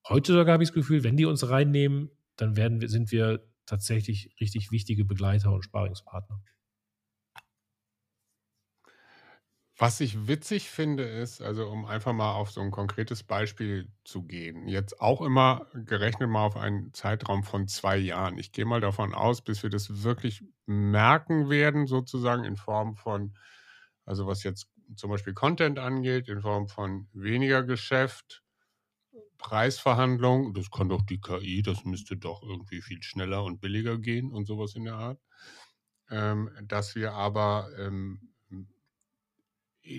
Heute 0.07 0.33
sogar 0.33 0.53
habe 0.53 0.63
ich 0.63 0.69
das 0.69 0.73
Gefühl, 0.73 1.03
wenn 1.03 1.17
die 1.17 1.25
uns 1.25 1.47
reinnehmen, 1.47 2.09
dann 2.37 2.55
werden 2.57 2.81
wir, 2.81 2.89
sind 2.89 3.11
wir 3.11 3.45
tatsächlich 3.67 4.33
richtig 4.41 4.71
wichtige 4.71 5.05
Begleiter 5.05 5.51
und 5.51 5.63
Sparingspartner. 5.63 6.41
Was 9.81 10.01
ich 10.01 10.27
witzig 10.27 10.69
finde, 10.69 11.03
ist, 11.03 11.41
also 11.41 11.69
um 11.69 11.85
einfach 11.85 12.11
mal 12.11 12.33
auf 12.33 12.51
so 12.51 12.59
ein 12.59 12.69
konkretes 12.69 13.23
Beispiel 13.23 13.89
zu 14.03 14.23
gehen, 14.23 14.67
jetzt 14.67 14.99
auch 14.99 15.21
immer 15.21 15.67
gerechnet 15.73 16.29
mal 16.29 16.43
auf 16.45 16.57
einen 16.57 16.93
Zeitraum 16.93 17.43
von 17.43 17.69
zwei 17.69 17.95
Jahren. 17.95 18.37
Ich 18.37 18.51
gehe 18.51 18.65
mal 18.65 18.81
davon 18.81 19.13
aus, 19.13 19.41
bis 19.41 19.63
wir 19.63 19.69
das 19.69 20.03
wirklich 20.03 20.43
merken 20.65 21.49
werden, 21.49 21.87
sozusagen 21.87 22.43
in 22.43 22.57
Form 22.57 22.97
von, 22.97 23.37
also 24.05 24.27
was 24.27 24.43
jetzt 24.43 24.67
zum 24.97 25.11
Beispiel 25.11 25.33
Content 25.33 25.79
angeht, 25.79 26.27
in 26.27 26.41
Form 26.41 26.67
von 26.67 27.07
weniger 27.13 27.63
Geschäft, 27.63 28.43
Preisverhandlungen, 29.37 30.53
das 30.53 30.71
kann 30.71 30.89
doch 30.89 31.03
die 31.03 31.21
KI, 31.21 31.61
das 31.61 31.85
müsste 31.85 32.17
doch 32.17 32.43
irgendwie 32.43 32.81
viel 32.81 33.01
schneller 33.01 33.45
und 33.45 33.61
billiger 33.61 33.97
gehen 33.97 34.33
und 34.33 34.45
sowas 34.45 34.75
in 34.75 34.83
der 34.83 34.95
Art. 34.95 35.21
Ähm, 36.09 36.49
dass 36.63 36.95
wir 36.95 37.13
aber 37.13 37.69
ähm, 37.77 38.33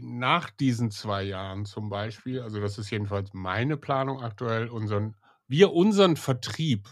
nach 0.03 0.51
diesen 0.51 0.91
zwei 0.91 1.23
Jahren 1.23 1.65
zum 1.65 1.89
Beispiel, 1.89 2.41
also 2.41 2.61
das 2.61 2.79
ist 2.79 2.91
jedenfalls 2.91 3.33
meine 3.33 3.77
Planung 3.77 4.23
aktuell, 4.23 4.69
unseren, 4.69 5.17
wir 5.49 5.73
unseren 5.73 6.17
Vertrieb 6.17 6.89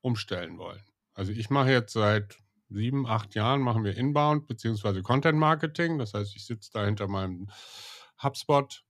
umstellen 0.00 0.58
wollen. 0.58 0.82
Also 1.14 1.32
ich 1.32 1.50
mache 1.50 1.70
jetzt 1.70 1.92
seit 1.92 2.38
sieben, 2.68 3.06
acht 3.06 3.34
Jahren 3.34 3.60
machen 3.60 3.84
wir 3.84 3.96
Inbound 3.96 4.46
bzw. 4.46 5.02
Content 5.02 5.38
Marketing. 5.38 5.98
Das 5.98 6.14
heißt, 6.14 6.34
ich 6.36 6.44
sitze 6.44 6.70
da 6.72 6.84
hinter 6.84 7.08
meinem 7.08 7.48
HubSpot 8.22 8.84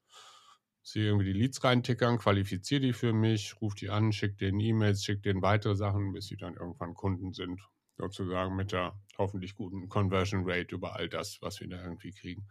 sehe 0.89 1.05
irgendwie 1.07 1.27
die 1.27 1.39
Leads 1.39 1.63
reintickern, 1.63 2.19
qualifiziere 2.19 2.81
die 2.81 2.93
für 2.93 3.13
mich, 3.13 3.61
rufe 3.61 3.77
die 3.77 3.91
an, 3.91 4.13
schicke 4.13 4.37
denen 4.37 4.61
E-Mails, 4.61 5.05
schicke 5.05 5.21
denen 5.21 5.43
weitere 5.43 5.77
Sachen, 5.77 6.13
bis 6.13 6.27
sie 6.27 6.37
dann 6.37 6.55
irgendwann 6.55 6.95
Kunden 6.95 7.33
sind. 7.33 7.61
Sozusagen 7.97 8.57
mit 8.57 8.73
der 8.73 8.99
hoffentlich 9.19 9.55
guten 9.55 9.89
Conversion 9.89 10.43
Rate 10.45 10.75
über 10.75 10.97
all 10.97 11.09
das, 11.09 11.39
was 11.43 11.61
wir 11.61 11.69
da 11.69 11.83
irgendwie 11.83 12.13
kriegen. 12.13 12.47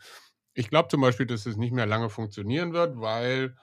Ich 0.58 0.70
glaube 0.70 0.90
zum 0.90 1.02
Beispiel, 1.02 1.28
dass 1.28 1.46
es 1.46 1.56
nicht 1.56 1.72
mehr 1.72 1.86
lange 1.86 2.10
funktionieren 2.10 2.74
wird, 2.74 3.00
weil 3.00 3.56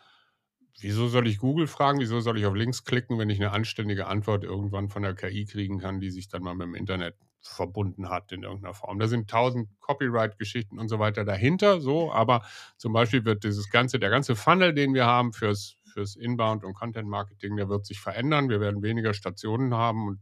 wieso 0.79 1.09
soll 1.09 1.27
ich 1.27 1.39
Google 1.39 1.67
fragen, 1.67 1.99
wieso 1.99 2.21
soll 2.21 2.39
ich 2.39 2.47
auf 2.47 2.55
Links 2.55 2.85
klicken, 2.85 3.19
wenn 3.19 3.31
ich 3.31 3.41
eine 3.41 3.51
anständige 3.51 4.07
Antwort 4.07 4.45
irgendwann 4.45 4.89
von 4.89 5.03
der 5.03 5.17
KI 5.17 5.45
kriegen 5.45 5.81
kann, 5.81 5.99
die 5.99 6.13
sich 6.13 6.29
dann 6.29 6.45
mal 6.45 6.55
mit 6.55 6.69
dem 6.69 6.77
Internet 6.77 7.17
verbunden 7.41 8.11
hat 8.11 8.31
in 8.31 8.45
irgendeiner 8.45 8.75
Form. 8.75 9.01
Da 9.01 9.09
sind 9.09 9.29
tausend 9.29 9.69
Copyright-Geschichten 9.81 10.79
und 10.79 10.89
so 10.89 11.01
weiter 11.01 11.25
dahinter, 11.25 11.81
so, 11.81 12.13
aber 12.13 12.45
zum 12.77 12.93
Beispiel 12.93 13.25
wird 13.25 13.43
dieses 13.43 13.71
ganze, 13.71 13.99
der 13.99 14.11
ganze 14.11 14.37
Funnel, 14.37 14.73
den 14.73 14.95
wir 14.95 15.05
haben 15.05 15.33
fürs, 15.33 15.77
fürs 15.93 16.15
Inbound 16.15 16.63
und 16.63 16.75
Content 16.75 17.09
Marketing, 17.09 17.57
der 17.57 17.69
wird 17.69 17.87
sich 17.87 17.99
verändern. 17.99 18.49
Wir 18.49 18.61
werden 18.61 18.85
weniger 18.85 19.15
Stationen 19.15 19.75
haben 19.75 20.07
und 20.07 20.21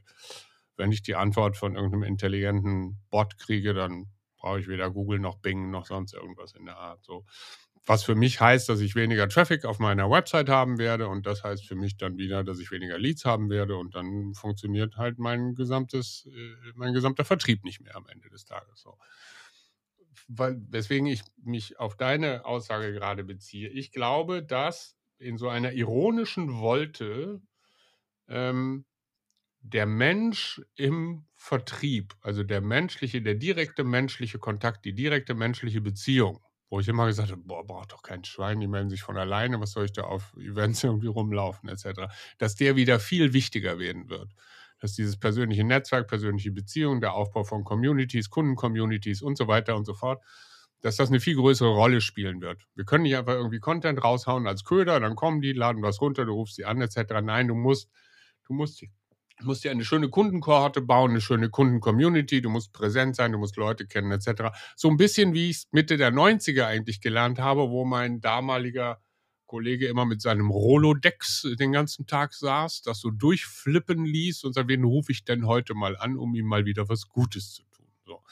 wenn 0.78 0.90
ich 0.90 1.02
die 1.02 1.16
Antwort 1.16 1.58
von 1.58 1.76
irgendeinem 1.76 2.04
intelligenten 2.04 2.98
Bot 3.10 3.36
kriege, 3.36 3.74
dann 3.74 4.06
brauche 4.42 4.60
ich 4.60 4.68
weder 4.68 4.90
Google 4.90 5.20
noch 5.20 5.38
Bing 5.38 5.70
noch 5.70 5.86
sonst 5.86 6.12
irgendwas 6.12 6.52
in 6.52 6.66
der 6.66 6.76
Art. 6.76 7.02
So 7.02 7.24
was 7.86 8.04
für 8.04 8.14
mich 8.14 8.40
heißt, 8.40 8.68
dass 8.68 8.80
ich 8.80 8.94
weniger 8.94 9.28
Traffic 9.28 9.64
auf 9.64 9.78
meiner 9.78 10.08
Website 10.08 10.48
haben 10.48 10.78
werde 10.78 11.08
und 11.08 11.26
das 11.26 11.42
heißt 11.42 11.66
für 11.66 11.74
mich 11.74 11.96
dann 11.96 12.16
wieder, 12.16 12.44
dass 12.44 12.60
ich 12.60 12.70
weniger 12.70 12.98
Leads 12.98 13.24
haben 13.24 13.50
werde 13.50 13.76
und 13.76 13.94
dann 13.94 14.34
funktioniert 14.34 14.96
halt 14.96 15.18
mein 15.18 15.54
gesamtes, 15.54 16.28
äh, 16.32 16.72
mein 16.74 16.92
gesamter 16.92 17.24
Vertrieb 17.24 17.64
nicht 17.64 17.80
mehr 17.80 17.96
am 17.96 18.06
Ende 18.06 18.28
des 18.28 18.44
Tages. 18.44 18.80
So. 18.80 18.96
Weil, 20.28 20.60
weswegen 20.68 21.06
ich 21.06 21.22
mich 21.42 21.80
auf 21.80 21.96
deine 21.96 22.44
Aussage 22.44 22.92
gerade 22.92 23.24
beziehe. 23.24 23.68
Ich 23.68 23.90
glaube, 23.90 24.44
dass 24.44 24.96
in 25.18 25.36
so 25.36 25.48
einer 25.48 25.72
ironischen 25.72 26.60
Wolte 26.60 27.40
ähm, 28.28 28.84
der 29.62 29.86
Mensch 29.86 30.60
im 30.74 31.24
Vertrieb, 31.36 32.14
also 32.20 32.42
der 32.42 32.60
menschliche, 32.60 33.22
der 33.22 33.36
direkte 33.36 33.84
menschliche 33.84 34.38
Kontakt, 34.38 34.84
die 34.84 34.92
direkte 34.94 35.34
menschliche 35.34 35.80
Beziehung, 35.80 36.40
wo 36.68 36.80
ich 36.80 36.88
immer 36.88 37.06
gesagt 37.06 37.30
habe, 37.30 37.42
boah, 37.44 37.64
braucht 37.64 37.92
doch 37.92 38.02
kein 38.02 38.24
Schwein, 38.24 38.60
die 38.60 38.66
melden 38.66 38.90
sich 38.90 39.02
von 39.02 39.16
alleine, 39.16 39.60
was 39.60 39.72
soll 39.72 39.84
ich 39.84 39.92
da 39.92 40.02
auf 40.02 40.34
Events 40.36 40.82
irgendwie 40.84 41.06
rumlaufen, 41.06 41.68
etc., 41.68 42.12
dass 42.38 42.56
der 42.56 42.76
wieder 42.76 42.98
viel 42.98 43.32
wichtiger 43.32 43.78
werden 43.78 44.10
wird. 44.10 44.32
Dass 44.80 44.94
dieses 44.94 45.16
persönliche 45.16 45.62
Netzwerk, 45.62 46.08
persönliche 46.08 46.50
Beziehungen, 46.50 47.00
der 47.00 47.14
Aufbau 47.14 47.44
von 47.44 47.62
Communities, 47.62 48.30
Kundencommunities 48.30 49.22
und 49.22 49.38
so 49.38 49.46
weiter 49.46 49.76
und 49.76 49.84
so 49.84 49.94
fort, 49.94 50.24
dass 50.80 50.96
das 50.96 51.10
eine 51.10 51.20
viel 51.20 51.36
größere 51.36 51.68
Rolle 51.68 52.00
spielen 52.00 52.40
wird. 52.40 52.66
Wir 52.74 52.84
können 52.84 53.04
nicht 53.04 53.16
einfach 53.16 53.34
irgendwie 53.34 53.60
Content 53.60 54.02
raushauen 54.02 54.48
als 54.48 54.64
Köder, 54.64 54.98
dann 54.98 55.14
kommen 55.14 55.40
die, 55.40 55.52
laden 55.52 55.82
was 55.82 56.00
runter, 56.00 56.24
du 56.24 56.32
rufst 56.32 56.56
sie 56.56 56.64
an, 56.64 56.80
etc. 56.80 57.20
Nein, 57.22 57.46
du 57.46 57.54
musst, 57.54 57.88
du 58.48 58.54
musst 58.54 58.82
Du 59.38 59.46
musst 59.46 59.64
dir 59.64 59.70
eine 59.70 59.84
schöne 59.84 60.08
Kundenkohorte 60.08 60.80
bauen, 60.80 61.10
eine 61.10 61.20
schöne 61.20 61.48
Kundencommunity, 61.48 62.42
du 62.42 62.50
musst 62.50 62.72
präsent 62.72 63.16
sein, 63.16 63.32
du 63.32 63.38
musst 63.38 63.56
Leute 63.56 63.86
kennen, 63.86 64.12
etc. 64.12 64.54
So 64.76 64.88
ein 64.88 64.96
bisschen 64.96 65.34
wie 65.34 65.50
ich 65.50 65.56
es 65.56 65.68
Mitte 65.72 65.96
der 65.96 66.12
90er 66.12 66.66
eigentlich 66.66 67.00
gelernt 67.00 67.38
habe, 67.38 67.70
wo 67.70 67.84
mein 67.84 68.20
damaliger 68.20 69.00
Kollege 69.46 69.86
immer 69.86 70.06
mit 70.06 70.22
seinem 70.22 70.50
Rolodex 70.50 71.46
den 71.58 71.72
ganzen 71.72 72.06
Tag 72.06 72.32
saß, 72.32 72.82
das 72.82 73.00
so 73.00 73.10
durchflippen 73.10 74.04
ließ 74.06 74.44
und 74.44 74.54
sagt, 74.54 74.68
wen 74.68 74.84
rufe 74.84 75.12
ich 75.12 75.24
denn 75.24 75.46
heute 75.46 75.74
mal 75.74 75.96
an, 75.98 76.16
um 76.16 76.34
ihm 76.34 76.46
mal 76.46 76.64
wieder 76.64 76.88
was 76.88 77.08
Gutes 77.08 77.52
zu 77.52 77.62
tun. 77.64 77.86
So. 78.06 78.22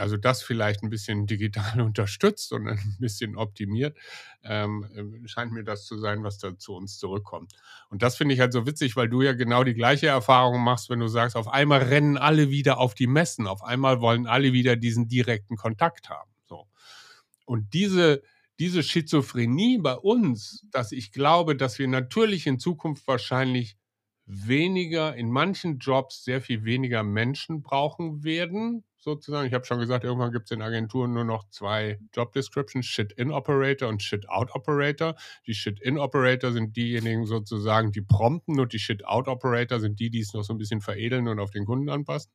Also 0.00 0.16
das 0.16 0.42
vielleicht 0.42 0.82
ein 0.82 0.90
bisschen 0.90 1.26
digital 1.26 1.80
unterstützt 1.80 2.52
und 2.52 2.68
ein 2.68 2.96
bisschen 2.98 3.36
optimiert, 3.36 3.96
ähm, 4.42 4.86
äh, 4.94 5.28
scheint 5.28 5.52
mir 5.52 5.64
das 5.64 5.84
zu 5.84 5.98
sein, 5.98 6.22
was 6.22 6.38
da 6.38 6.58
zu 6.58 6.74
uns 6.74 6.98
zurückkommt. 6.98 7.52
Und 7.88 8.02
das 8.02 8.16
finde 8.16 8.34
ich 8.34 8.40
halt 8.40 8.52
so 8.52 8.66
witzig, 8.66 8.96
weil 8.96 9.08
du 9.08 9.22
ja 9.22 9.32
genau 9.32 9.64
die 9.64 9.74
gleiche 9.74 10.08
Erfahrung 10.08 10.62
machst, 10.62 10.90
wenn 10.90 11.00
du 11.00 11.08
sagst, 11.08 11.36
auf 11.36 11.48
einmal 11.48 11.82
rennen 11.82 12.16
alle 12.16 12.50
wieder 12.50 12.78
auf 12.78 12.94
die 12.94 13.06
Messen, 13.06 13.46
auf 13.46 13.62
einmal 13.62 14.00
wollen 14.00 14.26
alle 14.26 14.52
wieder 14.52 14.76
diesen 14.76 15.08
direkten 15.08 15.56
Kontakt 15.56 16.08
haben. 16.08 16.30
So. 16.48 16.66
Und 17.44 17.74
diese, 17.74 18.22
diese 18.58 18.82
Schizophrenie 18.82 19.78
bei 19.78 19.94
uns, 19.94 20.66
dass 20.70 20.92
ich 20.92 21.12
glaube, 21.12 21.56
dass 21.56 21.78
wir 21.78 21.88
natürlich 21.88 22.46
in 22.46 22.58
Zukunft 22.58 23.06
wahrscheinlich 23.06 23.76
weniger, 24.30 25.14
in 25.14 25.30
manchen 25.30 25.78
Jobs 25.78 26.24
sehr 26.24 26.40
viel 26.40 26.64
weniger 26.64 27.02
Menschen 27.02 27.62
brauchen 27.62 28.22
werden, 28.22 28.84
sozusagen. 29.00 29.46
Ich 29.46 29.54
habe 29.54 29.64
schon 29.64 29.78
gesagt, 29.78 30.04
irgendwann 30.04 30.32
gibt 30.32 30.46
es 30.46 30.50
in 30.50 30.62
Agenturen 30.62 31.12
nur 31.12 31.24
noch 31.24 31.48
zwei 31.48 31.98
Job 32.14 32.32
Descriptions, 32.32 32.86
Shit-In-Operator 32.86 33.88
und 33.88 34.02
Shit-Out-Operator. 34.02 35.16
Die 35.46 35.54
Shit-In-Operator 35.54 36.52
sind 36.52 36.76
diejenigen 36.76 37.24
sozusagen, 37.26 37.92
die 37.92 38.02
prompten 38.02 38.60
und 38.60 38.72
die 38.72 38.78
Shit-Out-Operator 38.78 39.80
sind 39.80 39.98
die, 40.00 40.10
die 40.10 40.20
es 40.20 40.34
noch 40.34 40.44
so 40.44 40.52
ein 40.52 40.58
bisschen 40.58 40.80
veredeln 40.80 41.28
und 41.28 41.40
auf 41.40 41.50
den 41.50 41.64
Kunden 41.64 41.88
anpassen. 41.88 42.30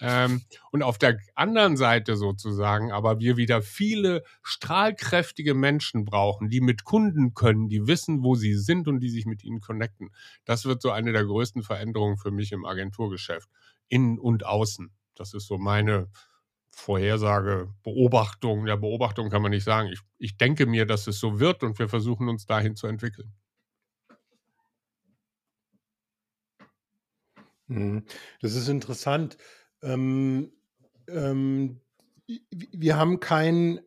Ähm, 0.00 0.42
und 0.72 0.82
auf 0.82 0.98
der 0.98 1.18
anderen 1.34 1.76
Seite 1.76 2.16
sozusagen, 2.16 2.92
aber 2.92 3.18
wir 3.18 3.36
wieder 3.36 3.62
viele 3.62 4.24
strahlkräftige 4.42 5.54
Menschen 5.54 6.04
brauchen, 6.04 6.50
die 6.50 6.60
mit 6.60 6.84
Kunden 6.84 7.34
können, 7.34 7.68
die 7.68 7.86
wissen, 7.86 8.22
wo 8.22 8.34
sie 8.34 8.54
sind 8.54 8.88
und 8.88 9.00
die 9.00 9.08
sich 9.08 9.24
mit 9.24 9.42
ihnen 9.42 9.60
connecten. 9.60 10.10
Das 10.44 10.66
wird 10.66 10.82
so 10.82 10.90
eine 10.90 11.12
der 11.12 11.24
größten 11.24 11.62
Veränderungen 11.62 12.18
für 12.18 12.30
mich 12.30 12.52
im 12.52 12.66
Agenturgeschäft. 12.66 13.48
Innen 13.88 14.18
und 14.18 14.44
außen. 14.44 14.90
Das 15.14 15.32
ist 15.32 15.46
so 15.46 15.56
meine 15.56 16.08
Vorhersage, 16.70 17.72
Beobachtung. 17.82 18.66
Ja, 18.66 18.76
Beobachtung 18.76 19.30
kann 19.30 19.40
man 19.40 19.50
nicht 19.52 19.64
sagen. 19.64 19.88
Ich, 19.90 20.00
ich 20.18 20.36
denke 20.36 20.66
mir, 20.66 20.84
dass 20.84 21.06
es 21.06 21.18
so 21.18 21.40
wird 21.40 21.62
und 21.62 21.78
wir 21.78 21.88
versuchen 21.88 22.28
uns 22.28 22.44
dahin 22.44 22.76
zu 22.76 22.86
entwickeln. 22.86 23.32
Mhm. 27.68 28.04
Das 28.40 28.54
ist 28.54 28.68
interessant. 28.68 29.36
Ähm, 29.86 30.52
ähm, 31.08 31.80
wir 32.26 32.96
haben 32.96 33.20
kein 33.20 33.80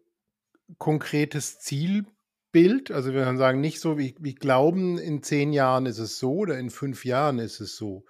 konkretes 0.77 1.59
Ziel 1.59 2.05
Bild. 2.51 2.89
Also 2.91 3.13
wir 3.13 3.23
können 3.23 3.37
sagen, 3.37 3.61
nicht 3.61 3.79
so, 3.79 3.97
wie 3.97 4.15
wir 4.19 4.33
glauben, 4.33 4.97
in 4.97 5.21
zehn 5.21 5.53
Jahren 5.53 5.85
ist 5.85 5.99
es 5.99 6.17
so 6.17 6.33
oder 6.33 6.57
in 6.57 6.69
fünf 6.69 7.05
Jahren 7.05 7.39
ist 7.39 7.59
es 7.59 7.75
so. 7.75 8.05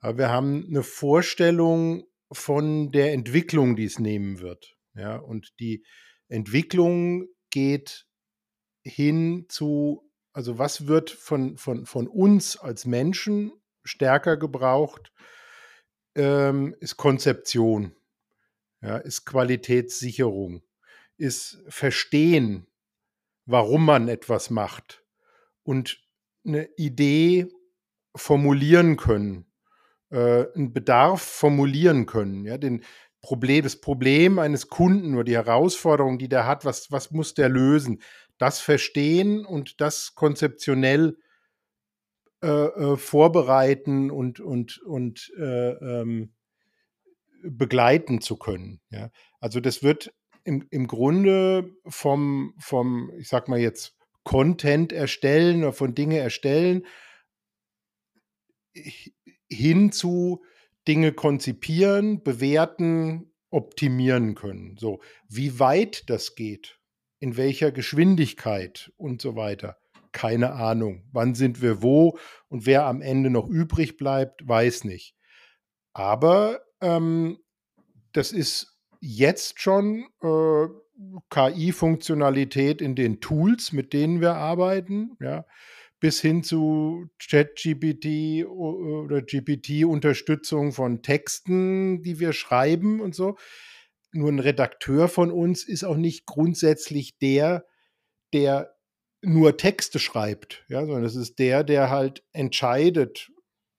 Aber 0.00 0.18
wir 0.18 0.28
haben 0.28 0.66
eine 0.68 0.82
Vorstellung 0.82 2.04
von 2.30 2.92
der 2.92 3.12
Entwicklung, 3.12 3.74
die 3.74 3.84
es 3.84 3.98
nehmen 3.98 4.40
wird. 4.40 4.76
Ja, 4.94 5.16
und 5.16 5.54
die 5.58 5.84
Entwicklung 6.28 7.26
geht 7.50 8.06
hin 8.82 9.46
zu, 9.48 10.08
also 10.32 10.58
was 10.58 10.86
wird 10.86 11.10
von, 11.10 11.56
von, 11.56 11.86
von 11.86 12.06
uns 12.06 12.56
als 12.56 12.86
Menschen 12.86 13.52
stärker 13.82 14.36
gebraucht, 14.36 15.12
ähm, 16.14 16.74
ist 16.80 16.96
Konzeption, 16.96 17.94
ja, 18.82 18.98
ist 18.98 19.24
Qualitätssicherung, 19.24 20.62
ist 21.16 21.62
Verstehen, 21.68 22.66
warum 23.46 23.84
man 23.84 24.08
etwas 24.08 24.50
macht 24.50 25.04
und 25.62 26.00
eine 26.46 26.68
Idee 26.76 27.48
formulieren 28.16 28.96
können, 28.96 29.46
äh, 30.10 30.46
einen 30.54 30.72
Bedarf 30.72 31.22
formulieren 31.22 32.06
können, 32.06 32.44
ja, 32.44 32.58
den 32.58 32.84
Problem, 33.20 33.62
das 33.62 33.80
Problem 33.80 34.38
eines 34.38 34.68
Kunden 34.68 35.14
oder 35.14 35.24
die 35.24 35.34
Herausforderung, 35.34 36.18
die 36.18 36.28
der 36.28 36.46
hat, 36.46 36.64
was, 36.66 36.90
was 36.90 37.10
muss 37.10 37.32
der 37.32 37.48
lösen, 37.48 38.02
das 38.38 38.60
verstehen 38.60 39.46
und 39.46 39.80
das 39.80 40.14
konzeptionell 40.14 41.16
äh, 42.44 42.92
äh, 42.92 42.96
vorbereiten 42.96 44.10
und, 44.10 44.40
und, 44.40 44.80
und 44.82 45.32
äh, 45.38 45.70
ähm, 45.70 46.34
begleiten 47.42 48.20
zu 48.20 48.36
können. 48.36 48.80
Ja? 48.90 49.10
Also 49.40 49.60
das 49.60 49.82
wird 49.82 50.12
im, 50.44 50.66
im 50.70 50.86
Grunde 50.86 51.70
vom, 51.86 52.54
vom, 52.58 53.10
ich 53.18 53.28
sag 53.28 53.48
mal 53.48 53.58
jetzt, 53.58 53.96
Content 54.24 54.92
erstellen 54.92 55.62
oder 55.64 55.72
von 55.72 55.94
Dinge 55.94 56.18
erstellen 56.18 56.84
hin 59.48 59.92
zu 59.92 60.44
Dinge 60.86 61.12
konzipieren, 61.12 62.22
bewerten, 62.22 63.32
optimieren 63.50 64.34
können. 64.34 64.76
So, 64.78 65.00
wie 65.28 65.58
weit 65.58 66.10
das 66.10 66.34
geht, 66.34 66.78
in 67.20 67.36
welcher 67.36 67.72
Geschwindigkeit 67.72 68.92
und 68.96 69.22
so 69.22 69.36
weiter. 69.36 69.78
Keine 70.14 70.52
Ahnung. 70.52 71.02
Wann 71.12 71.34
sind 71.34 71.60
wir 71.60 71.82
wo 71.82 72.16
und 72.48 72.66
wer 72.66 72.86
am 72.86 73.02
Ende 73.02 73.30
noch 73.30 73.48
übrig 73.48 73.96
bleibt, 73.96 74.46
weiß 74.46 74.84
nicht. 74.84 75.16
Aber 75.92 76.60
ähm, 76.80 77.38
das 78.12 78.30
ist 78.30 78.78
jetzt 79.00 79.60
schon 79.60 80.06
äh, 80.22 80.66
KI-Funktionalität 81.30 82.80
in 82.80 82.94
den 82.94 83.20
Tools, 83.20 83.72
mit 83.72 83.92
denen 83.92 84.20
wir 84.20 84.34
arbeiten, 84.36 85.16
ja, 85.20 85.44
bis 85.98 86.20
hin 86.20 86.44
zu 86.44 87.06
ChatGPT 87.18 88.46
oder 88.46 89.20
GPT-Unterstützung 89.20 90.70
von 90.70 91.02
Texten, 91.02 92.02
die 92.02 92.20
wir 92.20 92.32
schreiben 92.32 93.00
und 93.00 93.16
so. 93.16 93.36
Nur 94.12 94.30
ein 94.30 94.38
Redakteur 94.38 95.08
von 95.08 95.32
uns 95.32 95.64
ist 95.64 95.82
auch 95.82 95.96
nicht 95.96 96.24
grundsätzlich 96.24 97.18
der, 97.18 97.64
der 98.32 98.73
nur 99.24 99.56
Texte 99.56 99.98
schreibt, 99.98 100.64
ja, 100.68 100.80
sondern 100.84 101.04
es 101.04 101.16
ist 101.16 101.38
der, 101.38 101.64
der 101.64 101.90
halt 101.90 102.22
entscheidet, 102.32 103.30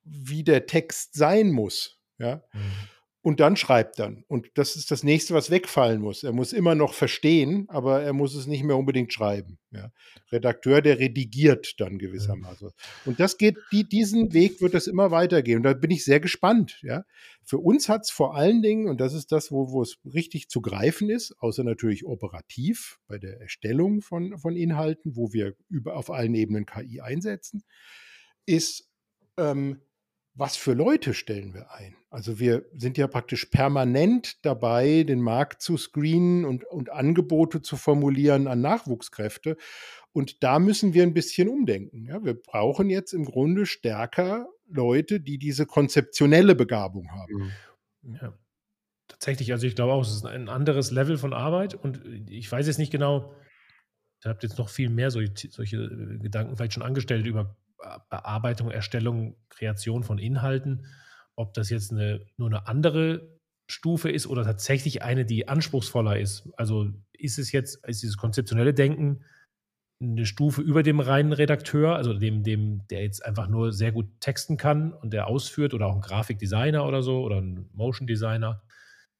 wie 0.03 0.43
der 0.43 0.65
Text 0.65 1.15
sein 1.15 1.51
muss, 1.51 1.99
ja. 2.17 2.43
Mhm 2.53 2.94
und 3.25 3.39
dann 3.39 3.55
schreibt 3.55 3.97
dann. 3.97 4.23
Und 4.27 4.51
das 4.53 4.75
ist 4.75 4.91
das 4.91 5.01
nächste, 5.01 5.33
was 5.33 5.49
wegfallen 5.49 5.99
muss. 5.99 6.21
Er 6.21 6.31
muss 6.31 6.53
immer 6.53 6.75
noch 6.75 6.93
verstehen, 6.93 7.65
aber 7.69 8.03
er 8.03 8.13
muss 8.13 8.35
es 8.35 8.45
nicht 8.45 8.63
mehr 8.63 8.77
unbedingt 8.77 9.11
schreiben. 9.11 9.57
Ja. 9.71 9.91
Redakteur, 10.31 10.83
der 10.83 10.99
redigiert 10.99 11.73
dann 11.79 11.97
gewissermaßen. 11.97 12.69
Und 13.05 13.19
das 13.19 13.39
geht, 13.39 13.57
die, 13.71 13.83
diesen 13.83 14.33
Weg 14.33 14.61
wird 14.61 14.75
es 14.75 14.85
immer 14.85 15.09
weitergehen. 15.09 15.57
Und 15.57 15.63
da 15.63 15.73
bin 15.73 15.89
ich 15.89 16.05
sehr 16.05 16.19
gespannt. 16.19 16.77
Ja. 16.83 17.03
Für 17.41 17.57
uns 17.57 17.89
hat 17.89 18.03
es 18.03 18.11
vor 18.11 18.35
allen 18.35 18.61
Dingen, 18.61 18.87
und 18.87 19.01
das 19.01 19.15
ist 19.15 19.31
das, 19.31 19.51
wo, 19.51 19.71
wo 19.71 19.81
es 19.81 19.97
richtig 20.05 20.47
zu 20.47 20.61
greifen 20.61 21.09
ist, 21.09 21.33
außer 21.39 21.63
natürlich 21.63 22.05
operativ 22.05 22.99
bei 23.07 23.17
der 23.17 23.41
Erstellung 23.41 24.01
von, 24.01 24.37
von 24.37 24.55
Inhalten, 24.55 25.15
wo 25.15 25.33
wir 25.33 25.55
über, 25.67 25.97
auf 25.97 26.11
allen 26.11 26.35
Ebenen 26.35 26.67
KI 26.67 27.01
einsetzen, 27.01 27.63
ist, 28.45 28.87
ähm, 29.37 29.81
was 30.35 30.57
für 30.57 30.73
Leute 30.73 31.13
stellen 31.13 31.53
wir 31.53 31.71
ein? 31.71 31.95
Also 32.09 32.39
wir 32.39 32.65
sind 32.75 32.97
ja 32.97 33.07
praktisch 33.07 33.45
permanent 33.45 34.45
dabei, 34.45 35.03
den 35.03 35.21
Markt 35.21 35.61
zu 35.61 35.77
screenen 35.77 36.43
und, 36.43 36.65
und 36.65 36.91
Angebote 36.91 37.61
zu 37.61 37.77
formulieren 37.77 38.47
an 38.47 38.59
Nachwuchskräfte. 38.59 39.55
Und 40.11 40.43
da 40.43 40.59
müssen 40.59 40.93
wir 40.93 41.03
ein 41.03 41.13
bisschen 41.13 41.47
umdenken. 41.47 42.05
Ja, 42.05 42.23
wir 42.23 42.33
brauchen 42.33 42.89
jetzt 42.89 43.13
im 43.13 43.25
Grunde 43.25 43.65
stärker 43.65 44.47
Leute, 44.67 45.21
die 45.21 45.37
diese 45.37 45.65
konzeptionelle 45.65 46.55
Begabung 46.55 47.11
haben. 47.11 47.51
Mhm. 48.01 48.15
Ja, 48.21 48.33
tatsächlich. 49.07 49.53
Also 49.53 49.67
ich 49.67 49.75
glaube 49.75 49.93
auch, 49.93 50.01
es 50.01 50.11
ist 50.11 50.25
ein 50.25 50.49
anderes 50.49 50.91
Level 50.91 51.17
von 51.17 51.33
Arbeit. 51.33 51.75
Und 51.75 52.01
ich 52.29 52.51
weiß 52.51 52.67
jetzt 52.67 52.77
nicht 52.77 52.91
genau, 52.91 53.33
ihr 54.23 54.29
habt 54.29 54.43
jetzt 54.43 54.57
noch 54.57 54.69
viel 54.69 54.89
mehr 54.89 55.11
solche, 55.11 55.49
solche 55.49 55.87
Gedanken 56.19 56.57
vielleicht 56.57 56.73
schon 56.73 56.83
angestellt 56.83 57.25
über 57.25 57.55
Bearbeitung, 58.09 58.71
Erstellung, 58.71 59.35
Kreation 59.49 60.03
von 60.03 60.17
Inhalten, 60.17 60.85
ob 61.35 61.53
das 61.53 61.69
jetzt 61.69 61.91
eine, 61.91 62.25
nur 62.37 62.47
eine 62.47 62.67
andere 62.67 63.35
Stufe 63.69 64.11
ist 64.11 64.27
oder 64.27 64.43
tatsächlich 64.43 65.01
eine, 65.01 65.25
die 65.25 65.47
anspruchsvoller 65.47 66.19
ist. 66.19 66.49
Also 66.55 66.91
ist 67.13 67.39
es 67.39 67.51
jetzt, 67.51 67.85
ist 67.87 68.03
dieses 68.03 68.17
konzeptionelle 68.17 68.73
Denken 68.73 69.23
eine 70.01 70.25
Stufe 70.25 70.61
über 70.61 70.83
dem 70.83 70.99
reinen 70.99 71.33
Redakteur, 71.33 71.95
also 71.95 72.13
dem, 72.13 72.43
dem, 72.43 72.85
der 72.89 73.03
jetzt 73.03 73.25
einfach 73.25 73.47
nur 73.47 73.71
sehr 73.71 73.91
gut 73.91 74.07
texten 74.19 74.57
kann 74.57 74.93
und 74.93 75.13
der 75.13 75.27
ausführt 75.27 75.73
oder 75.73 75.87
auch 75.87 75.95
ein 75.95 76.01
Grafikdesigner 76.01 76.85
oder 76.85 77.01
so 77.01 77.21
oder 77.21 77.41
ein 77.41 77.69
Motion 77.73 78.05
Designer, 78.05 78.61